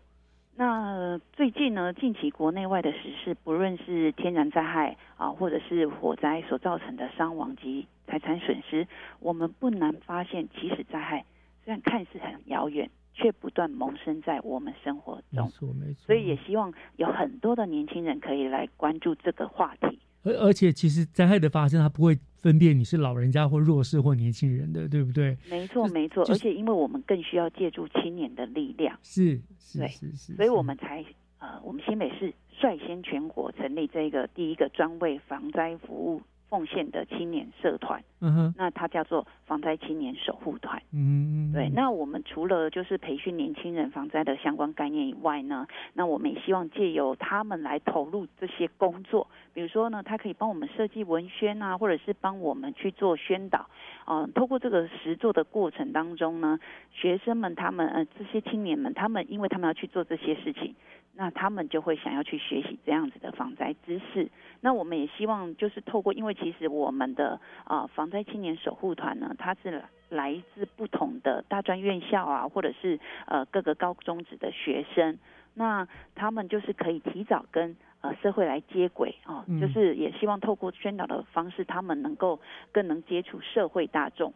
[0.60, 8.86] 那最近呢，近期国内外的时事，不论是天然灾害啊，或者是火灾所造成的伤亡及财产损失，
[9.20, 11.24] 我们不难发现，其实灾害
[11.64, 15.46] 虽然看似很遥远，却不断萌生在我们生活中。
[15.46, 16.04] 没错，没错。
[16.04, 19.98] 所以也希望有很多的年轻人可以来关注这个话题。
[20.24, 25.37] 而而且，其实灾害的发生，它不会分辨你是老人家或弱势或年轻人的，对不对？
[25.50, 26.24] 没错，没错。
[26.24, 31.05] 而且，因为我们更需要借助青年的力量，是，是是是，所以我们才
[31.38, 36.22] 呃，我们新北市率先全国成立这个第一个专为防灾服务。
[36.50, 41.70] 奉献的青年社团，嗯哼，那它叫做防灾青年守护团，嗯，对。
[41.70, 53.70] 那我们除了就是培训年轻人防灾的相关概念以外呢，那我们也希望借由他们来投入这些工作，比如说呢，他可以帮我们设计文宣啊，或者是帮我们去做宣导，
[54.08, 56.58] 嗯，透过这个实做的过程当中呢，
[56.92, 60.74] 学生们他们呃这些青年们，他们因为他们要去做这些事情。
[61.20, 64.26] 那他们就会想要去学习这样子的防灾知识。
[64.62, 75.18] 那我们也希望就是透过，因为其实我们的啊防灾青年守护团呢，它是来自不同的大专院校啊，或者是呃各个高中职的学生。
[75.52, 82.40] 那他们就是可以提早跟呃社会来接轨啊，就是也希望透过宣导的方式，他们能够
[82.72, 84.33] 更能接触社会大众。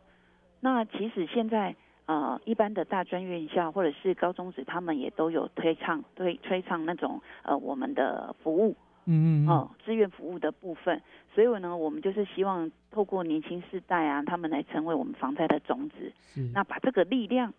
[0.60, 1.74] 那其实现在。
[2.06, 11.00] 呃，一般的大专院校或者是高中职，他们也都有推倡推推倡那种呃我们的服务，嗯嗯哦，志愿服务的部分。
[11.34, 16.12] 所以呢，我们就是希望透过年轻世代啊，他们来成为我们防灾的种子，
[16.52, 17.52] 那把这个力量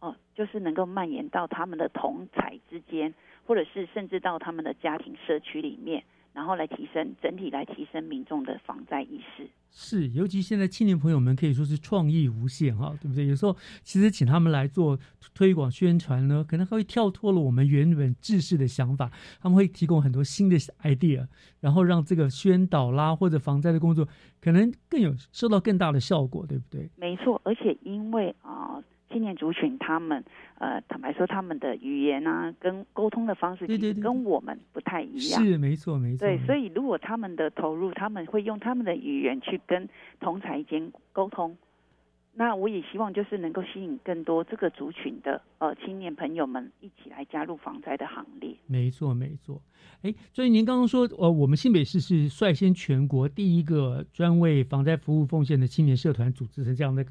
[0.00, 3.14] 哦，就是能够蔓延到他们的同才之间，
[3.46, 6.02] 或者是甚至到他们的家庭社区里面。
[6.32, 9.48] 然后来提升整体，来提升民众的防灾意识。
[9.74, 13.26] 是，尤其现在青年朋友们可以说是创意无限哈，对不对？
[13.26, 14.98] 有时候其实请他们来做
[15.32, 21.26] 推广宣传呢，可能会跳脱了我们原本制式的想法，他们会提供很多新的 idea，
[21.60, 24.06] 然后让这个宣导啦或者防灾的工作
[24.40, 26.90] 可能更有受到更大的效果，对不对？
[26.96, 28.82] 没错，而且因为啊。
[29.12, 30.24] 青年族群，他们
[30.58, 35.44] 呃，坦白说，他们的语言啊，跟沟通的方式，其实跟我们不太一样。
[35.44, 36.26] 是，没错，没错。
[36.26, 41.56] 对，所以如果他们的投入，他们会用他们的语言去跟同才间沟通。
[42.34, 48.56] 那我也希望就是能够吸引更多这个族群的呃青年朋友们一起来加入防灾的行列。
[48.66, 49.60] 没错，没错。
[50.00, 57.04] 哎，所以您刚刚说，呃，我们新北市是率先全国第一个专为防灾服务奉献的青年社团组织成这样的。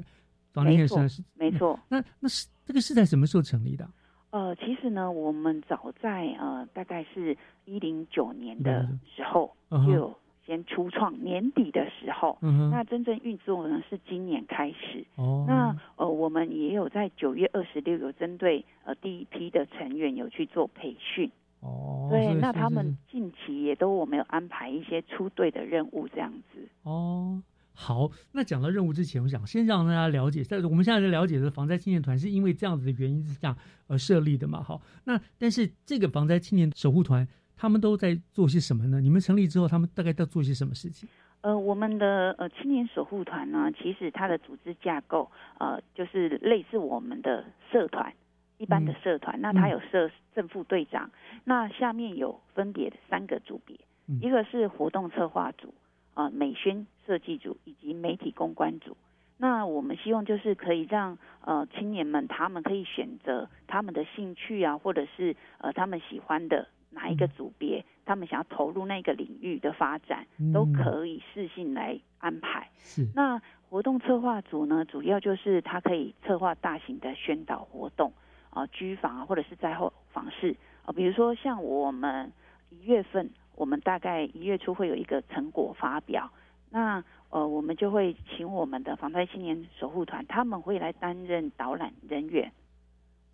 [0.54, 1.00] 没错，
[1.36, 1.80] 没错。
[1.90, 3.90] 那那是这个是在什么时候成立的？
[4.32, 12.38] 呃，其实呢，我们早在呃，大概是一零九年的时候就有先初创，年底的时候，
[12.72, 15.06] 那真正运作呢是今年开始。
[15.16, 21.30] 哦，那呃，我们也有在九月二十六有针对呃第一批的成员有去做培训。
[21.60, 26.68] 哦，对，那他们近期也都我们有安排一些出队的任务这样子。
[26.84, 27.42] 哦。
[27.74, 33.56] 好，那讲到任务之前，我想先让大家了解，在我们现在在了解的防灾青年团是因为这样子的原因之下
[33.88, 34.62] 而设立的嘛？
[34.62, 39.00] 好，那但是这个防灾青年守护团他们都在做些什么呢？
[39.00, 41.08] 你们成立之后，他们大概在做些什么事情？
[41.42, 48.14] 呃，我们的呃青年守护团呢，其实它的组织架构呃就是类似我们的社团
[48.60, 51.10] 一般的社团，那它有社正副队长，
[51.46, 53.76] 那下面有分别的三个组别，
[54.20, 55.74] 一个是活动策划组。
[56.14, 58.98] 啊，美宣设计组以及媒体公关组，
[59.38, 72.70] 那我们希望就是可以让呃青年们他们可以选择他们的兴趣啊，或者是呃他们喜欢的哪一个组别，他们想要投入那个领域的发展，都可以视性来安排。
[72.80, 73.08] 是。
[73.16, 78.12] 那活动策划组呢，主要就是它可以策划大型的宣导活动
[78.50, 82.32] 啊，居房啊，或者是在后访视啊，比如说像我们
[82.70, 83.30] 一月份。
[83.62, 86.32] 我们大概一月初会有一个成果发表，
[86.72, 92.52] 那呃，我们就会请我们的防灾青年守护团，他们会来担任导览人员。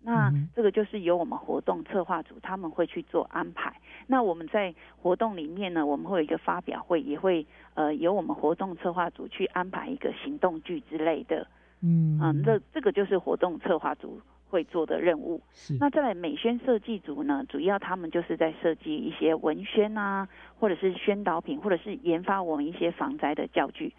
[0.02, 3.74] 那这个就是由我们活动策划组他们会去做安排。
[4.06, 11.46] 那我们在活动里面呢，我们会有一个发表会，也会呃由我们活动策划组去安排一个行动剧之类的。
[11.80, 14.20] 嗯，嗯，这这个就是活动策划组。
[14.50, 15.40] 会做的任务，
[15.78, 17.44] 那再来美宣设计组呢？
[17.48, 20.26] 主要他们就是在设计一些文宣啊，
[20.58, 23.92] 或者是宣导品，或者是研发我们一些防灾的教具。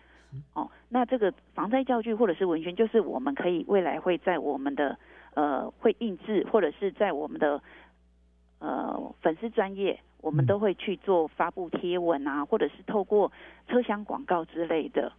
[0.53, 4.97] 哦，那这个防灾教具或者是文宣，就是我们可以未来会在我们的
[5.35, 7.61] 呃会印制，或者是在我们的
[8.59, 13.31] 呃粉丝专业，我们都会去做发布贴文啊，或者是透过
[13.67, 15.11] 车厢广告之类的。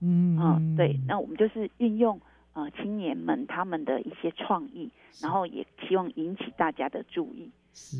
[0.00, 2.20] 嗯，啊，对，那我们就是运用。
[2.56, 4.90] 呃，青年们他们的一些创意，
[5.20, 7.50] 然后也希望引起大家的注意。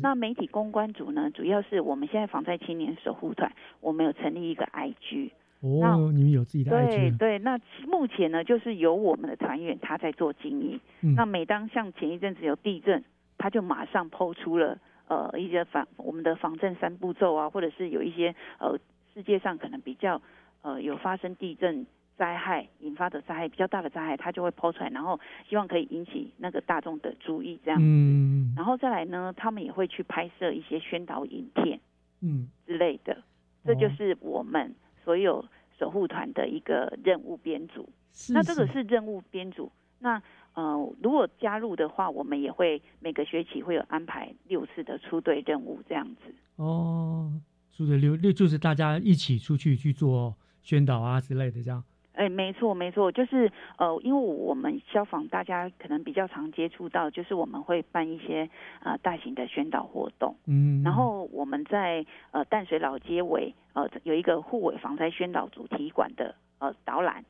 [0.01, 5.29] 那媒体公关组呢，主要是我们现在防灾青年守护团，我们有成立一个 IG。
[5.59, 6.87] 哦，你们有自己的 IG？
[6.87, 10.79] 对对，那目前呢，就是由我们的团员他在做经营。
[11.15, 13.03] 那每当像前一阵子有地震，
[13.37, 14.75] 他就马上抛出了
[15.07, 18.75] 呃一些防我们的防震三步骤啊，或者是有一些呃
[19.13, 20.19] 世界上可能比较
[20.63, 21.85] 呃有发生地震。
[22.17, 27.85] 灾害引发的灾害比较大的灾害，他就会抛出来，然后希望可以引起那个大众的注意这样子。
[27.85, 31.79] 嗯，然后再来呢，他们也会去拍摄一些宣导影片，
[32.21, 33.23] 嗯之类的。
[33.63, 35.45] 这就是我们所有
[35.77, 37.87] 守护团的一个任务编组。
[38.29, 39.71] 那这个是任务编组。
[39.99, 40.21] 那
[40.53, 46.33] 呃，如果加入的话，我们也会每个学期会有安排六次的出队任务这样子。
[46.55, 47.31] 哦，
[47.71, 51.83] 出队六六就是大家一起出去去做宣导啊之类的这样。
[52.17, 58.49] 哎，没错没错，就是呃，因为我们消防大家可能比较常接触到，就是我们会办一些
[58.83, 60.35] 呃大型的宣导活动。
[60.47, 67.23] 嗯，然后我们在呃淡水老街尾呃有一个护尾防灾宣导主题馆的呃导览，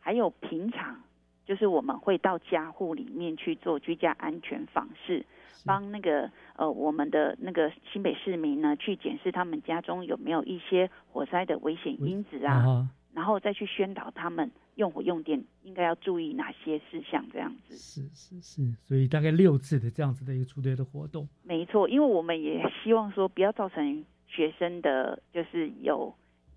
[0.00, 1.00] 还有平常。
[1.46, 5.26] 就是我们会到家户里面去做居家安全访视，
[5.66, 17.76] 帮那个呃我们的那个新北市民呢去检视他们家中有没有一些火灾的危险因子啊，然后再去宣导他们用火用电应该要注意哪些事项这样子。
[17.76, 21.26] 是是是，所以大概六次的这样子的一个出队的活动。
[21.42, 26.12] 没错，因为我们也希望说不要造成学生的就是有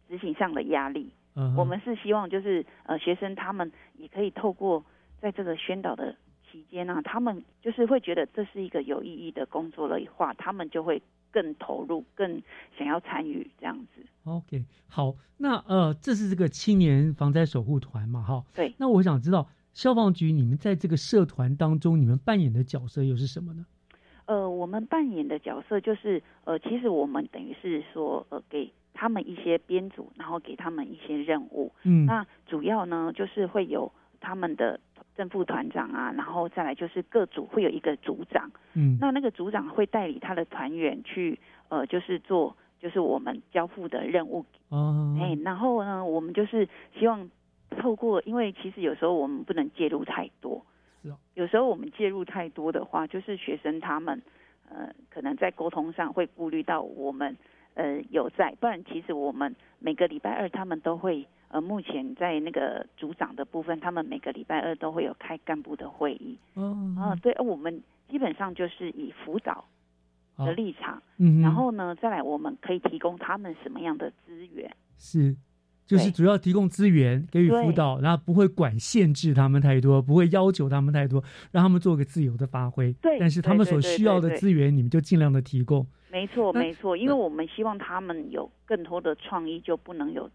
[0.09, 1.11] 执行上的压力。
[1.35, 4.83] 嗯我们是希望，就是呃，学生他们也可以透过
[5.21, 6.15] 在这个宣导的
[6.49, 10.99] 期间呢，他们就是会觉得这是一个有意义的工作的话，他们就会
[11.37, 12.41] 更投入，更
[12.75, 14.01] 想要参与这样子。
[14.23, 18.43] OK，好，那呃，这是这个青年防灾守护团嘛，哈。
[18.55, 18.73] 对。
[18.79, 23.65] 那我想知道，消防局你们在这个社团当中，你们扮演的角色又是什么呢？
[24.25, 28.73] 呃，我们扮演的角色就是呃，其实我们等于是说呃给。
[28.99, 31.71] 他们一些编组，然后给他们一些任务。
[31.83, 34.79] 嗯，那主要呢就是会有他们的
[35.17, 38.49] 正副团长啊，然后再来就是各组会有一个组长。
[38.75, 41.37] 嗯，那那个组长会代理他的团员去，
[41.69, 44.45] 呃，就是做就是我们交付的任务。
[44.69, 47.29] 哦，哎，然后呢，我们就是希望
[47.71, 50.63] 透过，因为其实有时候我们不能介入太多。
[51.01, 51.17] 是哦。
[51.33, 54.21] 有时候我们介入太多的话，就是学生他们
[54.69, 57.35] 呃可能在沟通上会顾虑到我们。
[57.79, 66.37] 呃，有在，不然其实我们每个礼拜二他们都会，呃，目前在那个组长的部分，他们每个礼拜二都会有开干部的会议。
[66.55, 69.63] 哦，啊，对，我们基本上就是以辅导
[70.37, 74.69] 的立场，嗯，然后呢，再来我们可以提供他们什么样的资源？
[74.97, 75.35] 是。
[75.87, 82.91] 就是主要提供资源，给予辅导，然后不会管限制他们太多，不会要求他们太多，让他们做个自由的发挥。
[83.01, 85.87] 对，但是他们所需要的资源，你们就尽量的提供。
[86.11, 90.29] 没错，没错，因为我们希望他们有更多的创意，就不能有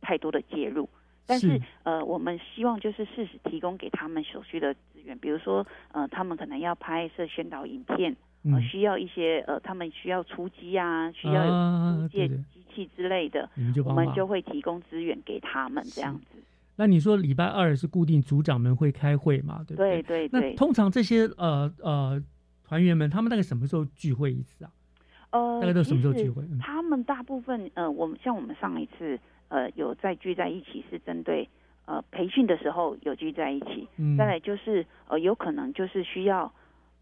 [0.00, 0.88] 太多的介入。
[1.26, 12.30] 但是，呃，我们希望就是适时提供给他们所需的资源，比如说，呃，他们可能要拍摄宣导影片，呃，需要一些，呃，他们需要出机啊，需要借。
[12.72, 13.50] 器之类的，
[13.84, 16.40] 我们就会提供资源给他们这样子。
[16.76, 19.64] 那你说礼拜二是固定组长们会开会嘛？
[19.66, 20.00] 对不对？
[20.04, 20.50] 对对对。
[20.52, 22.22] 那通常这些呃呃
[22.62, 24.70] 团员们，他们大概什么时候聚会一次啊？
[25.30, 26.44] 呃，大概都什么时候聚会？
[26.60, 29.18] 他们大部分呃，我们像我们上一次
[29.50, 31.46] 呃有在聚在一起，是针对
[31.84, 33.86] 呃培训的时候有聚在一起。
[33.98, 34.16] 嗯。
[34.16, 36.50] 再来就是呃有可能就是需要。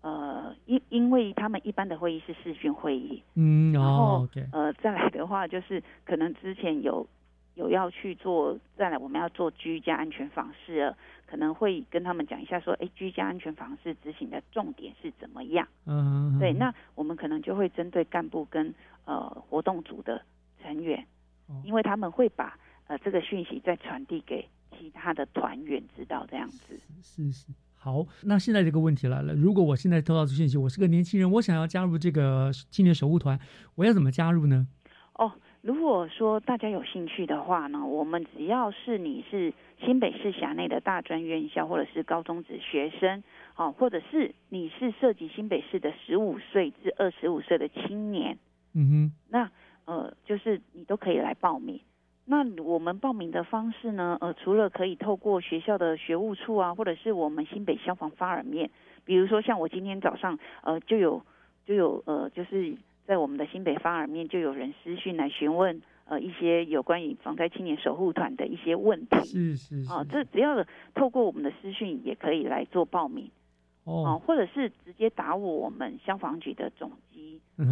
[0.00, 7.04] 呃，因因为他们一般的会议是视讯会议，嗯，然后呃再来的话，就是可能之前有
[7.56, 10.94] 有要去做，再来我们要做居家安全访视，
[11.26, 15.66] 可能会跟他们讲一下说，哎，居家安全访视执行的重点是怎么样？
[15.84, 18.72] 嗯，对，那我们可能就会针对干部跟
[19.04, 20.22] 呃活动组的
[20.62, 21.04] 成员，
[21.64, 27.46] 因为他们会把呃这个讯息再传递给其他的团员知道，这样子是是。
[27.80, 33.38] 好，那现在这个问题来了，如果我现在收到这讯息，我是个年轻人，我想要加入这个青年守护团，
[33.76, 34.66] 我要怎么加入呢？
[35.14, 35.32] 哦，
[35.62, 43.22] 如果说大家有兴趣的话呢，我们只要是你是新北市辖内的大专院校或者是高中职学生，
[43.54, 48.36] 哦，或者是你是涉及新北市的十五岁至二十五岁的青年，
[48.74, 49.50] 嗯哼，那
[49.88, 51.80] 呃，就是你都可以来报名。
[52.26, 54.18] 那我们报名的方式呢？
[54.20, 58.70] 呃，除了可以透过学校的学务处啊，或者是我们新北消防发耳面，
[59.06, 61.22] 比如说像我今天早上，呃，就有
[61.64, 62.76] 就有呃，就是
[63.06, 69.24] 在我们的新北发耳面就有人私讯来询问，呃，一些有关于防灾青年守护团的一些问题。
[69.24, 69.90] 是是。
[69.90, 70.62] 啊，这只要
[70.94, 73.30] 透过我们的私讯也可以来做报名。
[73.84, 74.20] 哦。
[74.26, 76.92] 或者是直接打我们消防局的总。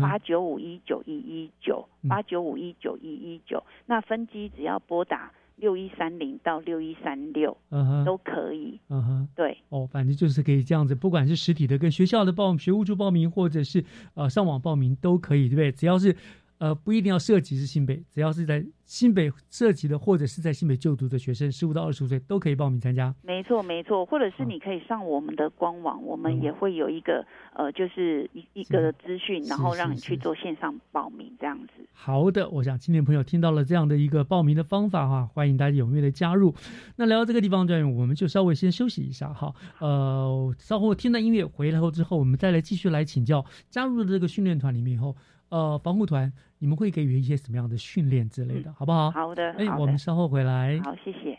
[0.00, 3.62] 八九五一九一一九，八九五一九一一九。
[3.86, 8.78] 那分机只要拨打六一三零到六一三六，嗯哼，都可以。
[8.88, 9.56] 嗯哼，对。
[9.68, 15.72] 哦，反正就是可以这样子，不管是实体的跟学校的报学务处报名，或者是呃上网报名都可以，对不对？
[15.72, 16.14] 只要是
[16.58, 23.14] 呃，不一定要涉及是新北，只要是在新北涉及的，或者是在新北就读的学生，十五到二十五岁都可以报名参加。
[23.22, 31.86] 没错，没错，或者是你可以上我们的官网，我们也会有一个呃，就是一一个资讯，然后让你去做线上报名这样子。
[31.92, 36.54] 好的，我想青年朋友听到了这样的一个报名的方法哈，欢迎大家踊跃的加入。
[36.96, 45.16] 那聊到这个地方，专员我们就稍微先休息一下哈，呃，稍后听到音乐回来后之后，我们再来继续来请教加入了这个训练团里面以后，
[45.48, 46.32] 呃，防护团。
[46.58, 49.10] 你们会给予一些什么样的训练之类的，好不好？
[49.10, 50.80] 好的，哎，我们稍后回来。
[50.82, 51.38] 好，谢谢。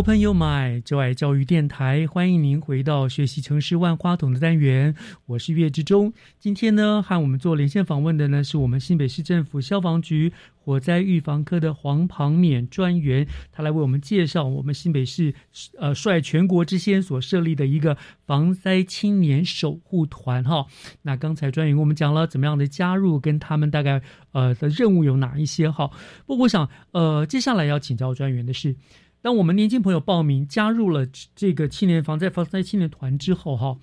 [0.00, 4.94] Open Your Mind，就爱教育电台，欢迎您回到学习城市万花筒的单元。
[5.26, 6.10] 我是岳志忠。
[6.38, 15.34] 今天呢，和我们做连线访问的呢，是我们新北市政府消防局火灾预防科的黄庞勉专员，他来为我们介绍我们新北市
[15.78, 17.94] 呃率全国之先所设立的一个
[18.24, 20.64] 防灾青年守护团哈。
[21.02, 24.00] 那刚才专员跟我们讲了怎么样的加入，跟他们大概
[24.32, 25.90] 呃的任务有哪一些哈。
[26.24, 28.74] 不过我想呃，接下来要请教专员的是。
[29.22, 33.76] 当我们年轻朋友报名加入了这个青年防灾防灾青年团之后，哈，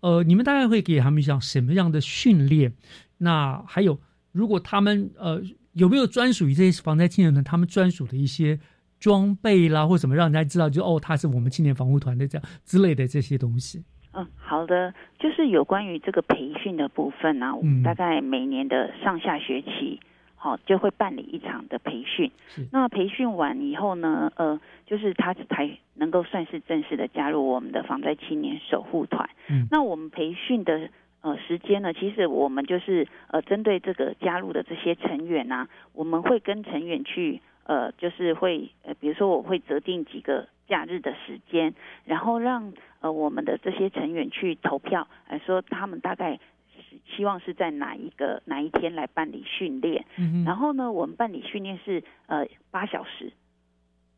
[0.00, 2.74] 呃，你们大概会给他们像什么样的训练？
[3.18, 3.98] 那还有，
[4.32, 5.42] 如果他们呃
[5.72, 8.60] 有没有专属于这些防灾青年团他们专属的一些
[9.00, 13.82] 装备啦，或什么让人家知道，就哦，他是我们青年防护团的这样之类的这些东西？
[14.12, 19.98] 嗯，好的，就是有关于这个培训的部分呢，我们大概每年的上下学期。
[20.44, 22.30] 好，就会办理一场的培训。
[22.70, 29.26] 那培训完以后呢，呃，就是他才能够算是正式的加入我们的防灾青年守护团。
[29.48, 30.90] 嗯，那我们培训的
[31.22, 41.72] 呃时间呢，其实我们就是呃针对这个加入的这些成员啊，我们会跟成员去呃，就是会呃，比如说我会择定几个假日的时间，
[42.04, 46.38] 然后让呃我们的这些成员去投票，来说他们大概。
[47.04, 50.04] 希望是在哪一个哪一天来办理训练？
[50.16, 53.32] 嗯然后呢，我们办理训练是呃八小时，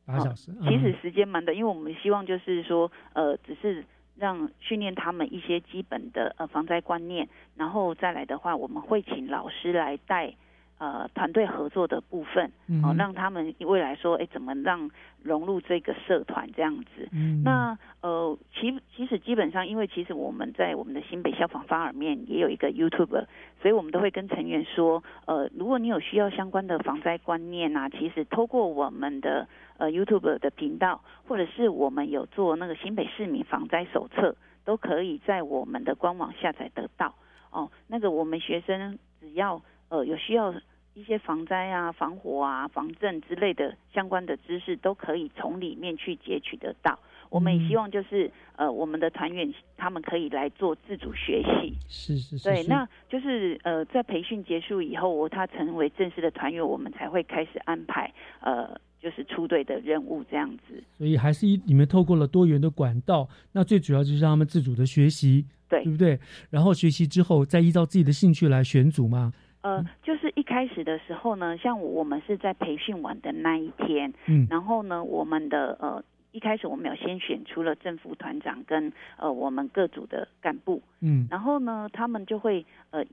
[0.06, 3.84] 八小时，其实时间蛮短，因为我们希望就是说呃，只是
[4.16, 10.34] 让训练他们一些基本的呃防灾观念，然后再来的话，我们会请老师来带。
[10.78, 12.52] 呃，团队合作的部分，
[12.84, 14.90] 哦，让他们未来说，哎，怎么让
[15.22, 17.08] 融入这个社团这样子？
[17.42, 23.24] 那呃，其其实基本上，因为其实我们在我们的新北消防发尔面也有一个 YouTube，
[23.62, 29.48] 所以我们都会跟成员说，呃，如果你有需要相关的防灾观念啊，其实透过我们的
[29.78, 37.14] 呃 YouTube 的频道，或者是我们有做那个新北市民防灾手册，都可以在我们的官网下载得到。
[37.50, 39.62] 哦，那个我们学生只要。
[39.88, 40.54] 呃，有需要
[40.94, 46.98] 一些防灾啊、防火啊、防震之类的相关的知识，都可以从里面去截取得到。
[47.28, 51.76] 我们也希望就是呃，我们的团员他们可以来做自主学习。
[51.88, 52.48] 是是是。
[52.48, 58.10] 对，那就是呃，在培训结束以后，我他成为正式的团员，我们才会开始安排
[58.40, 60.82] 呃，就是出队的任务这样子。
[60.96, 66.18] 所以还是你们透过了多元的管道，那最主要就是让他们自主的学习，对对不对？
[66.48, 69.32] 然后学习之后，再依照自己的兴趣来选组嘛。
[69.66, 76.00] 呃，就是一开始的时候呢，像我们是在培训完的那一天，嗯，然后呢，我们的呃
[76.30, 83.04] 一开始我们有先选出了政府团长跟呃我们各组的干部，嗯，然后呢，他们就会呃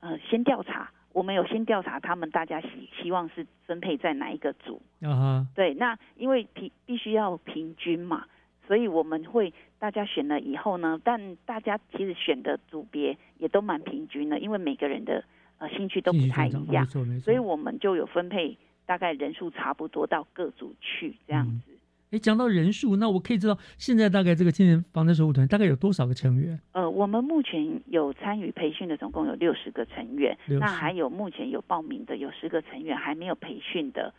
[0.00, 2.68] 呃先调查，我们有先调查他们大家希
[3.02, 8.24] 希望是分配在哪一个组，啊哈，对，那因为平必须要平均嘛，
[8.66, 15.22] 所以我们会大家选了以后呢，但大家其实选的组别也都蛮平均的，因为每个人的。
[15.62, 16.84] 呃，兴趣都不太一样，
[17.20, 21.70] 所以我们就有分配，大概人数差不多到各组去这样子。
[22.10, 26.58] 哎，讲到人数，那我可以知道现在大概这个青年防灾守护团大概有多少个成员？
[26.72, 34.12] 呃，我们目前有参与培训的总共有六十个成员，那还有目前有报名的有十个成员还没有培训的。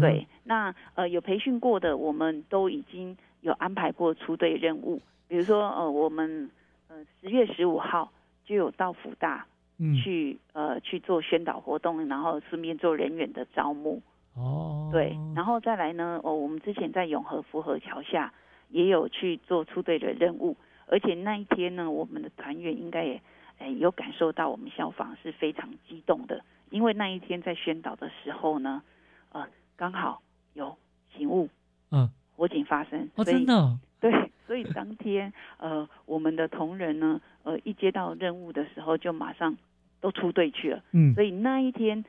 [0.00, 6.50] 对，那呃有培训过的，我们都已经有安排过出队任务，比如说呃我们
[6.88, 8.10] 呃十月十五号
[8.44, 9.46] 就有到福大。
[10.02, 14.02] 去呃去做宣导活动，然后顺便做人员的招募。
[14.34, 18.32] 哦，对，然后再来呢，哦，我们之前在永和福和桥下
[18.68, 20.56] 也有去做出队的任务，
[20.86, 23.20] 而且那一天呢，我们的团员应该也
[23.58, 28.82] 诶有感受到我们消防是非常激动的，因为那一天在宣导的时候呢，
[29.32, 29.44] 呃，
[29.76, 30.22] 刚好
[30.54, 30.76] 有
[31.16, 31.48] 警务，
[31.90, 39.56] 嗯，火警发生，哦，真的， 对，所以当天呃，我们的同仁呢，呃，一接到任务的时候就马上
[40.00, 42.04] 都出队去了，嗯，所以那一天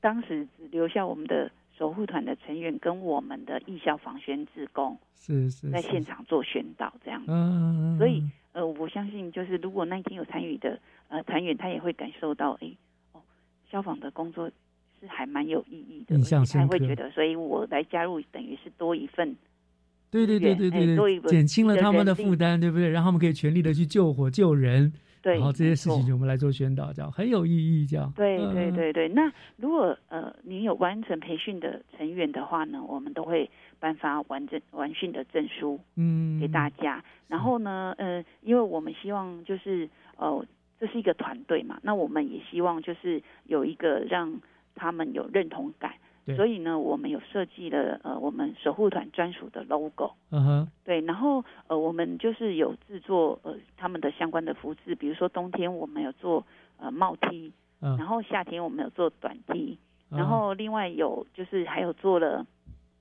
[0.00, 1.50] 当时只留下我们的。
[1.78, 7.18] 守护团的成员跟我们的义消防宣志工是是在现场做宣导这样。
[7.22, 8.22] 子，嗯，所以
[8.52, 10.78] 呃，我相信就是如果那一天有参与的
[11.08, 12.70] 呃团员，他也会感受到，哎
[13.12, 13.20] 哦，
[13.68, 14.48] 消防的工作
[15.00, 19.34] 是还蛮有意义的，印象深刻，会觉得，所以我来加入等于是多一份，
[20.10, 22.90] 对对对对对对，减轻了他们的负担，对不对？
[22.90, 24.92] 让他们可以全力的去救火救人。
[25.22, 28.12] 对，然后这些事情我们来做宣导，这样很有意义，这样。
[28.16, 33.48] 对对对对，那如果呃您有完成培训的成员的话呢，我们都会
[33.78, 37.02] 颁发完整完训的证书，嗯，给大家。
[37.28, 40.44] 然后呢，呃，因为我们希望就是呃
[40.80, 44.40] 这是一个团队嘛，那我们也希望就是有一个让
[44.74, 45.92] 他们有认同感。
[46.36, 50.12] 所以呢，我们有设计了呃，我们守护团专属的 logo。
[50.30, 50.68] 嗯哼。
[50.84, 56.46] 对，然后呃，我们就是有制作呃他们的相关的服饰，比如说冬天我们有做
[56.78, 59.76] 呃帽 T，嗯，然后夏天我们有做短 T，
[60.10, 62.46] 然后另外有就是还有做了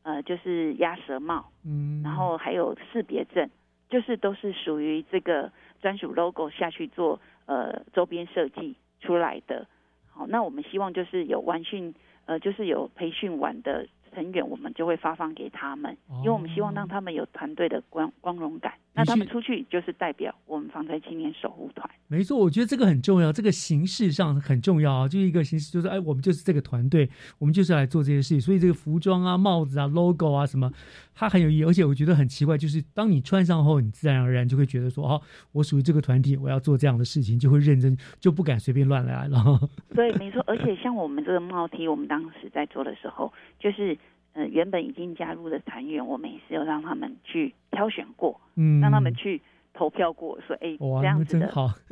[0.01, 3.47] 呃就是鸭舌帽，嗯，然后还有识别证，
[3.87, 9.67] 就是都是属于这个专属 logo 下去做呃周边设计出来的。
[10.09, 11.93] 好，那我们希望就是有完训。
[12.25, 18.73] 呃，就是有培训完的成员，我们就会发放给他们，因为我们希望让他们有团队的光光荣感。
[18.93, 21.89] 那他们出去就是代表我们防灾青年守护团。
[22.07, 28.41] 没错，我觉得这个很重要，这个形式上很重要啊，就一个形式，就是哎，我们就是这个团队，我们就是来做这些事情。
[28.41, 30.69] 所以这个服装啊、帽子啊、logo 啊什么，
[31.15, 31.63] 它很有意义。
[31.63, 35.21] 而且我觉得很奇怪，就是当你穿上后，你自然而然就会觉得说，哦，
[35.53, 39.57] 我属于这个团体，我要做这样的事情，就会认真，就不敢随便乱来了。
[39.95, 40.43] 对，没错。
[40.45, 43.97] 而且像我们这个帽 T，我们当时在做的时候，就是。
[44.33, 49.41] 呃，原本已经加入的团员，我们也是有让他们去挑选过，嗯，让他们去
[49.73, 51.47] 投票过，说哎，这样子的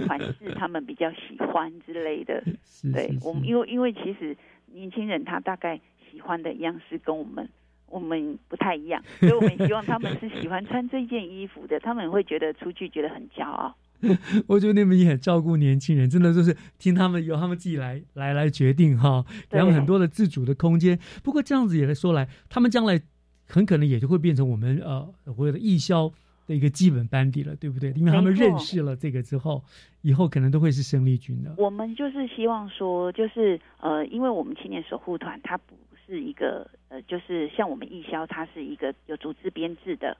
[0.07, 2.41] 款式他们比较喜欢之类的。
[2.93, 4.35] 对，我们因为因为其实
[4.67, 5.79] 年轻人他大概
[6.09, 7.49] 喜欢的样式跟我们
[7.87, 13.75] 我们不太一样，所以我们希望他们是喜欢穿这件衣服的，他们会觉得出去觉得很骄傲。
[14.47, 20.97] 我觉得你们也很照顾年轻人，真的就是听他们由他们自己来来来决定哈，给他们很多的自主的空间。
[21.23, 23.01] 不过这样子也说来，他们将来
[23.45, 26.09] 很可能也就会变成我们呃所谓的义消
[26.47, 27.91] 的一个基本班底了，对不对？
[27.91, 29.63] 因为他们认识了这个之后，
[30.01, 31.53] 以后可能都会是生力军的。
[31.57, 35.75] 我们就是希望说，就是呃，因为我们青年守护团它不
[36.07, 40.15] 是一个呃，就是像我们义消，它是一个有组织编制的，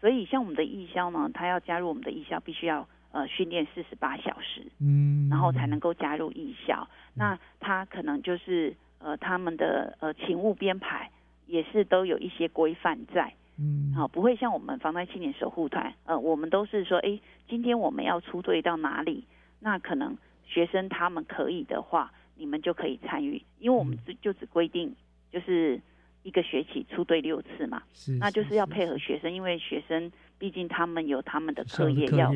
[0.00, 2.86] 所以像我们的义消呢，他要加入我们的义消，必须要。
[3.12, 6.88] 呃，训练四十八小时，嗯，然后才能够加入艺校。
[7.14, 11.10] 那他可能就是呃，他们的呃勤务编排
[11.46, 19.24] 也是都有一些规范在，嗯，好，不会像我们防灾青年守护团，呃，我们都是说，哎，今天我们要出队到哪里？
[19.60, 24.96] 那可能学生他们可以的话，你们就可以参与，因为我们就就只规定
[25.30, 25.78] 就是
[26.22, 32.32] 一个学期出队六次嘛，是，那就是要配合学生，因为学生毕竟他们有他们的课业要。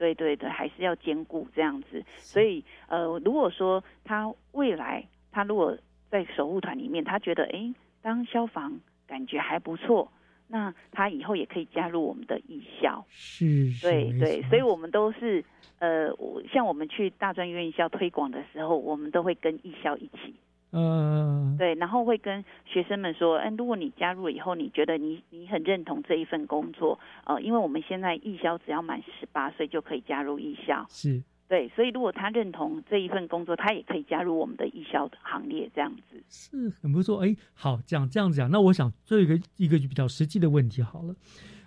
[0.00, 5.76] 对对对，还是要兼顾这样子，所以呃，如果说他未来他如果
[6.08, 10.10] 在守护团里面，他觉得哎，当消防感觉还不错，
[10.48, 13.04] 那他以后也可以加入我们的艺校。
[13.10, 15.44] 是，对对，所以我们都是
[15.80, 16.08] 呃，
[16.50, 20.34] 像我们去大专院校推广的时候，我们都会跟艺校一起。
[20.72, 37.24] 嗯，对，然后会跟学生们说，嗯，如果你加入了以后，你觉得你你很认同这一份工作，呃，因为我们现在艺校只要满十八岁就可以加入艺校，是对，所以如果他认同这一份工作，他也可以加入我们的艺校的行列，这样子是很不错。
[37.24, 41.16] 哎，好，讲这样子讲，那我想做一个一个比较实际的问题好了，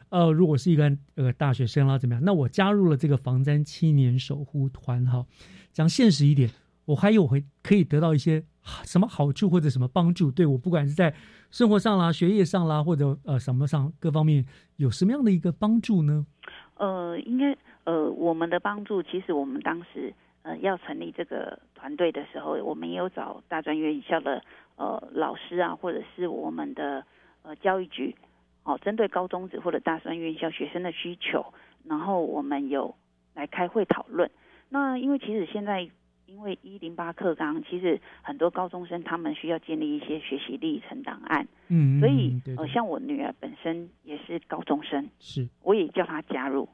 [0.07, 2.23] 呃，如果是一个呃大学生啦，怎么样？
[2.23, 5.25] 那我加入了这个防灾青年守护团，哈，
[5.73, 6.49] 讲现实一点，
[6.85, 8.43] 我还有会可以得到一些。
[8.85, 10.31] 什么好处或者什么帮助？
[10.31, 11.13] 对我不管是在
[11.51, 14.45] 生活上啦、学业上啦，或者呃什么上各方面
[14.77, 16.25] 有什么样的一个帮助呢？
[16.75, 17.53] 呃，应该
[17.83, 20.13] 呃我们的帮助，其实我们当时
[20.43, 24.41] 呃要成立这个团队的时候，我们也有找大专院校的
[24.77, 27.05] 呃老师啊，或者是我们的
[27.41, 28.15] 呃教育局
[28.63, 31.45] 哦，针对高中职或者大专院校学生的需求，
[31.83, 32.95] 然后我们有
[33.33, 34.31] 来开会讨论。
[34.69, 35.89] 那因为其实现在。
[36.25, 41.47] 因为一零八课纲，其实很多高中生他们需要建立一些学习历程档案。
[41.67, 46.67] 嗯，所以呃，像我女儿本身也是高中生，是，我也叫她加入。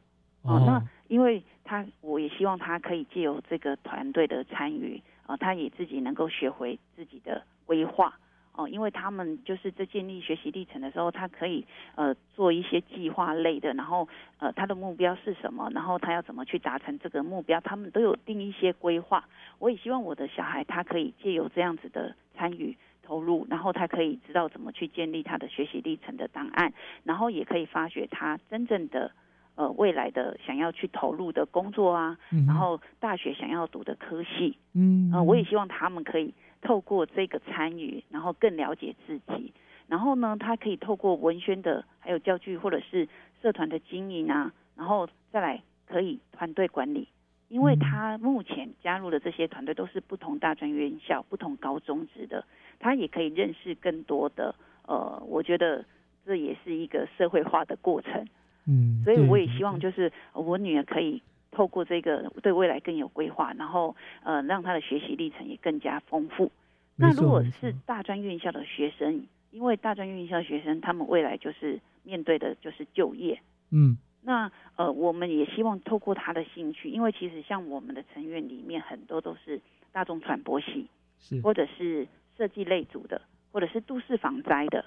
[0.44, 8.18] 哦，那因为她，我也希望她可以借由这个团队的参与，啊，她也自己能够学会自己的规划。
[8.60, 14.06] 哦，因为他们就是在建立学习历程的时候，他可以呃做一些计划类的，然后
[14.38, 19.24] 呃他的目标是什么，然后他要怎么去达成这个目标，他们都有定一些规划。
[19.60, 26.74] 我也希望我的小孩他可以借由这样子的参与投入，然后他可以知道怎么去建立他的学习历程的档案，
[27.06, 29.10] 然后也可以发掘他真正的
[29.56, 36.34] 呃未来的想要去投入的工作啊，然后大学想要读的科系，嗯，呃，我也希望他们可以。
[36.62, 39.54] 透过这个参与，然后更了解自己，
[39.88, 43.08] 然后呢，他可以透过文宣的，还有教具或者是
[43.42, 47.08] 社团的经营啊，然后再来可以团队管理，
[47.48, 52.46] 因为他目前加入的这些团队都是不同大专院校、不同高中职的，
[52.80, 54.54] 他也可以认识更多的，
[54.86, 55.86] 呃，我觉得
[56.26, 58.28] 这也是一个社会化的过程，
[58.68, 61.22] 嗯，所以我也希望就是我女儿可以。
[61.52, 66.52] 透过这个对未来更有规划，然后呃让他的学习历程也更加丰富。
[66.96, 73.42] 那如果是大专院校的学生，因为大专院校学生他们未来就是面对的就是就业，
[73.72, 80.88] 嗯，那呃我们也希望透过他的兴趣，因为其实像我们的成员里面很多都是大众传播系，
[81.20, 83.22] 是或者是设计类组的，
[83.52, 84.86] 或者是都市防灾的。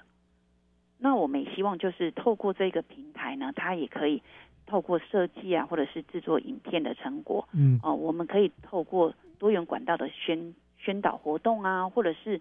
[0.99, 4.21] 那我们也希望就是透过这个平台呢，他也可以。
[4.65, 12.39] 透过设计啊，或者是制作影片的成果，嗯，哦，我们可以透过多元管道的宣宣导活动啊，或者是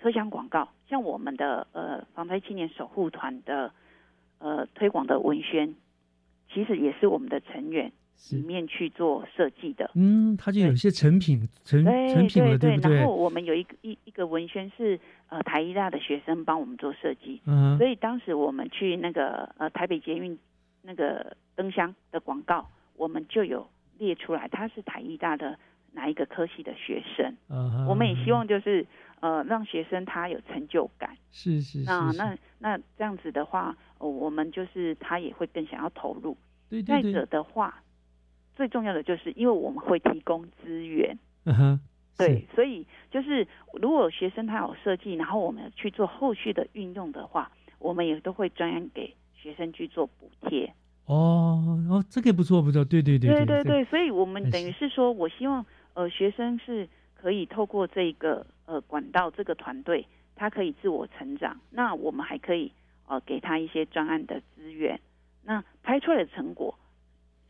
[0.00, 3.72] 车厢广告，像我们的呃防灾青年守护团的
[4.38, 5.74] 呃推广的文宣，
[6.52, 7.90] 其实也是我们的成员
[8.30, 9.90] 里面去做设计的。
[9.94, 12.96] 嗯，它就有一些成品成成品了，对不对？
[12.96, 14.98] 然后我们有一个一一个文宣是
[15.28, 20.38] 呃台医大的学生帮我们做设计，嗯，所以当时我们去那个呃台北捷运。
[20.82, 23.68] 那个灯箱的广告，我们就有
[23.98, 25.58] 列出来，他是台艺大的
[25.92, 27.36] 哪一个科系的学生。
[27.88, 28.86] 我们也希望就是
[29.20, 31.16] 呃，让学生他有成就感。
[31.30, 31.84] 是是是。
[31.84, 36.36] 那那那这样子的话，我们就是他也会更想要投入。
[36.68, 37.12] 对对对。
[37.12, 37.82] 再者的话，
[38.54, 41.18] 最重要的就是因为我们会提供资源。
[41.44, 41.80] 嗯哼。
[42.18, 43.48] 对，所以就是
[43.80, 49.14] 如果学生他有设计，然后我们去做后续的运用的话，我们也都会专案给。
[49.42, 50.72] 学生去做补贴
[51.06, 55.64] 哦，哦，这个不错，不错，对对对，对对对，所以我们等于是说，我希望
[55.94, 61.58] 呃学生是可以透过这个呃管道，这个团队，他可以自我成长。
[61.70, 62.70] 那我们还可以
[63.08, 65.00] 呃给他一些专案的资源。
[65.42, 66.78] 那拍出来的成果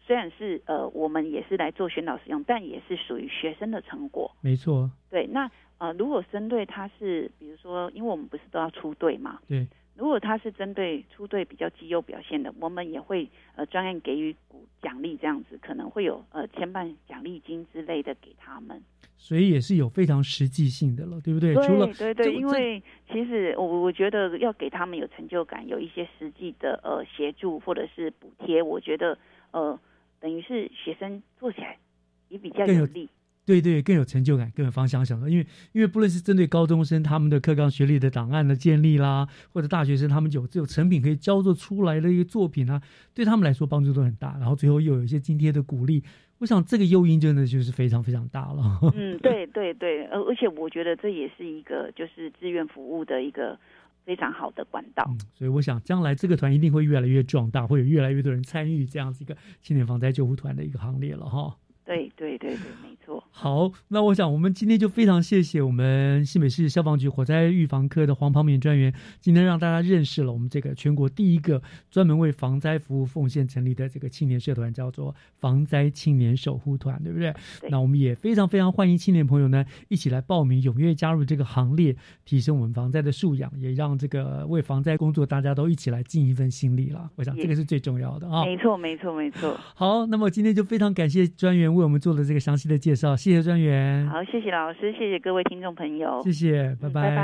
[0.06, 4.30] 虽然是呃我们也是来做宣导使用，但也是属于学生的成果。
[4.40, 4.90] 没错。
[5.10, 9.38] 对，那呃如果针对他是，比如说，因为我们不是都要出队嘛？
[9.46, 9.68] 对。
[9.96, 18.82] 如果他是针对出队比较绩优表现的，我们也会呃专案给予鼓奖励，这样子可能会有呃牵绊奖励金之类的给他们。
[19.18, 21.54] 所以也是有非常实际性的了，对不对？
[21.54, 22.82] 对除了对对，因为
[23.12, 29.18] 其实我我觉得要给他们有成就感，有一些实际的呃协助或者是补贴，我觉得
[29.50, 29.78] 呃
[30.18, 31.76] 等于是学生做起来
[32.30, 33.10] 也比较有利。
[33.58, 35.28] 对对，更有成就感，更有方向想的。
[35.28, 42.80] 因为因为不论是针对高中生他们的课纲学历的档案的建立啦，或者大学生他们有这种成品可以交作出来的一个作品啊，
[43.12, 44.36] 对他们来说帮助都很大。
[44.38, 46.04] 然后最后又有一些津贴的鼓励，
[46.38, 48.78] 我想这个诱因真的就是非常非常大了。
[48.94, 53.58] 嗯，对对对，而而且我觉得这也是一个就是志愿服务的一个
[54.04, 55.04] 非常好的管道。
[55.34, 61.56] 所以我想将来这个团一定会越来越壮大，会有越来越多人参与这样子一个青年防灾救护团的一个行列了哈。
[61.84, 63.22] 对对对对，没错。
[63.32, 71.60] 好，那我想我们今天就非常谢谢我们新北市消防局火灾预防科的黄庞敏专员，今天让大家认识了我们这个全国第一个
[71.90, 77.34] 专门为防灾服务奉献成立的这个青年社团，叫做防灾青年守护团，对不对？
[77.68, 87.10] 那我们也非常非常欢迎青年朋友呢一起来报名，踊跃加入这个行列，提升我们防灾的素养，也让这个为防灾工作大家都一起来尽一份心力了。
[87.16, 88.44] 我想这个是最重要的啊。
[88.44, 89.58] 没错，没错，没错。
[89.74, 91.69] 好，那么今天就非常感谢专员。
[91.74, 94.06] 为我们做了这个详细的介绍，谢谢专员。
[94.08, 97.16] 好，谢谢老师，谢谢各位听众朋友，谢谢，拜拜，拜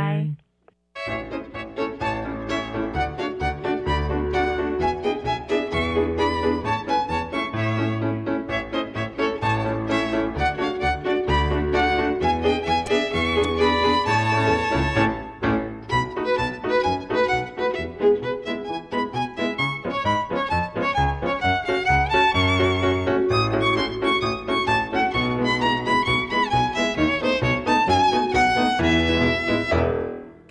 [2.01, 2.06] 拜。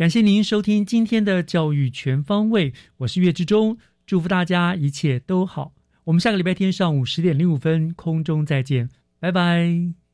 [0.06, 3.76] 感谢您收听今天的教育全方位，我是岳志忠，
[4.06, 5.74] 祝福大家一切都好。
[6.04, 8.88] 我们下个礼拜天上午十点零五分空中再见，
[9.20, 10.05] 拜拜。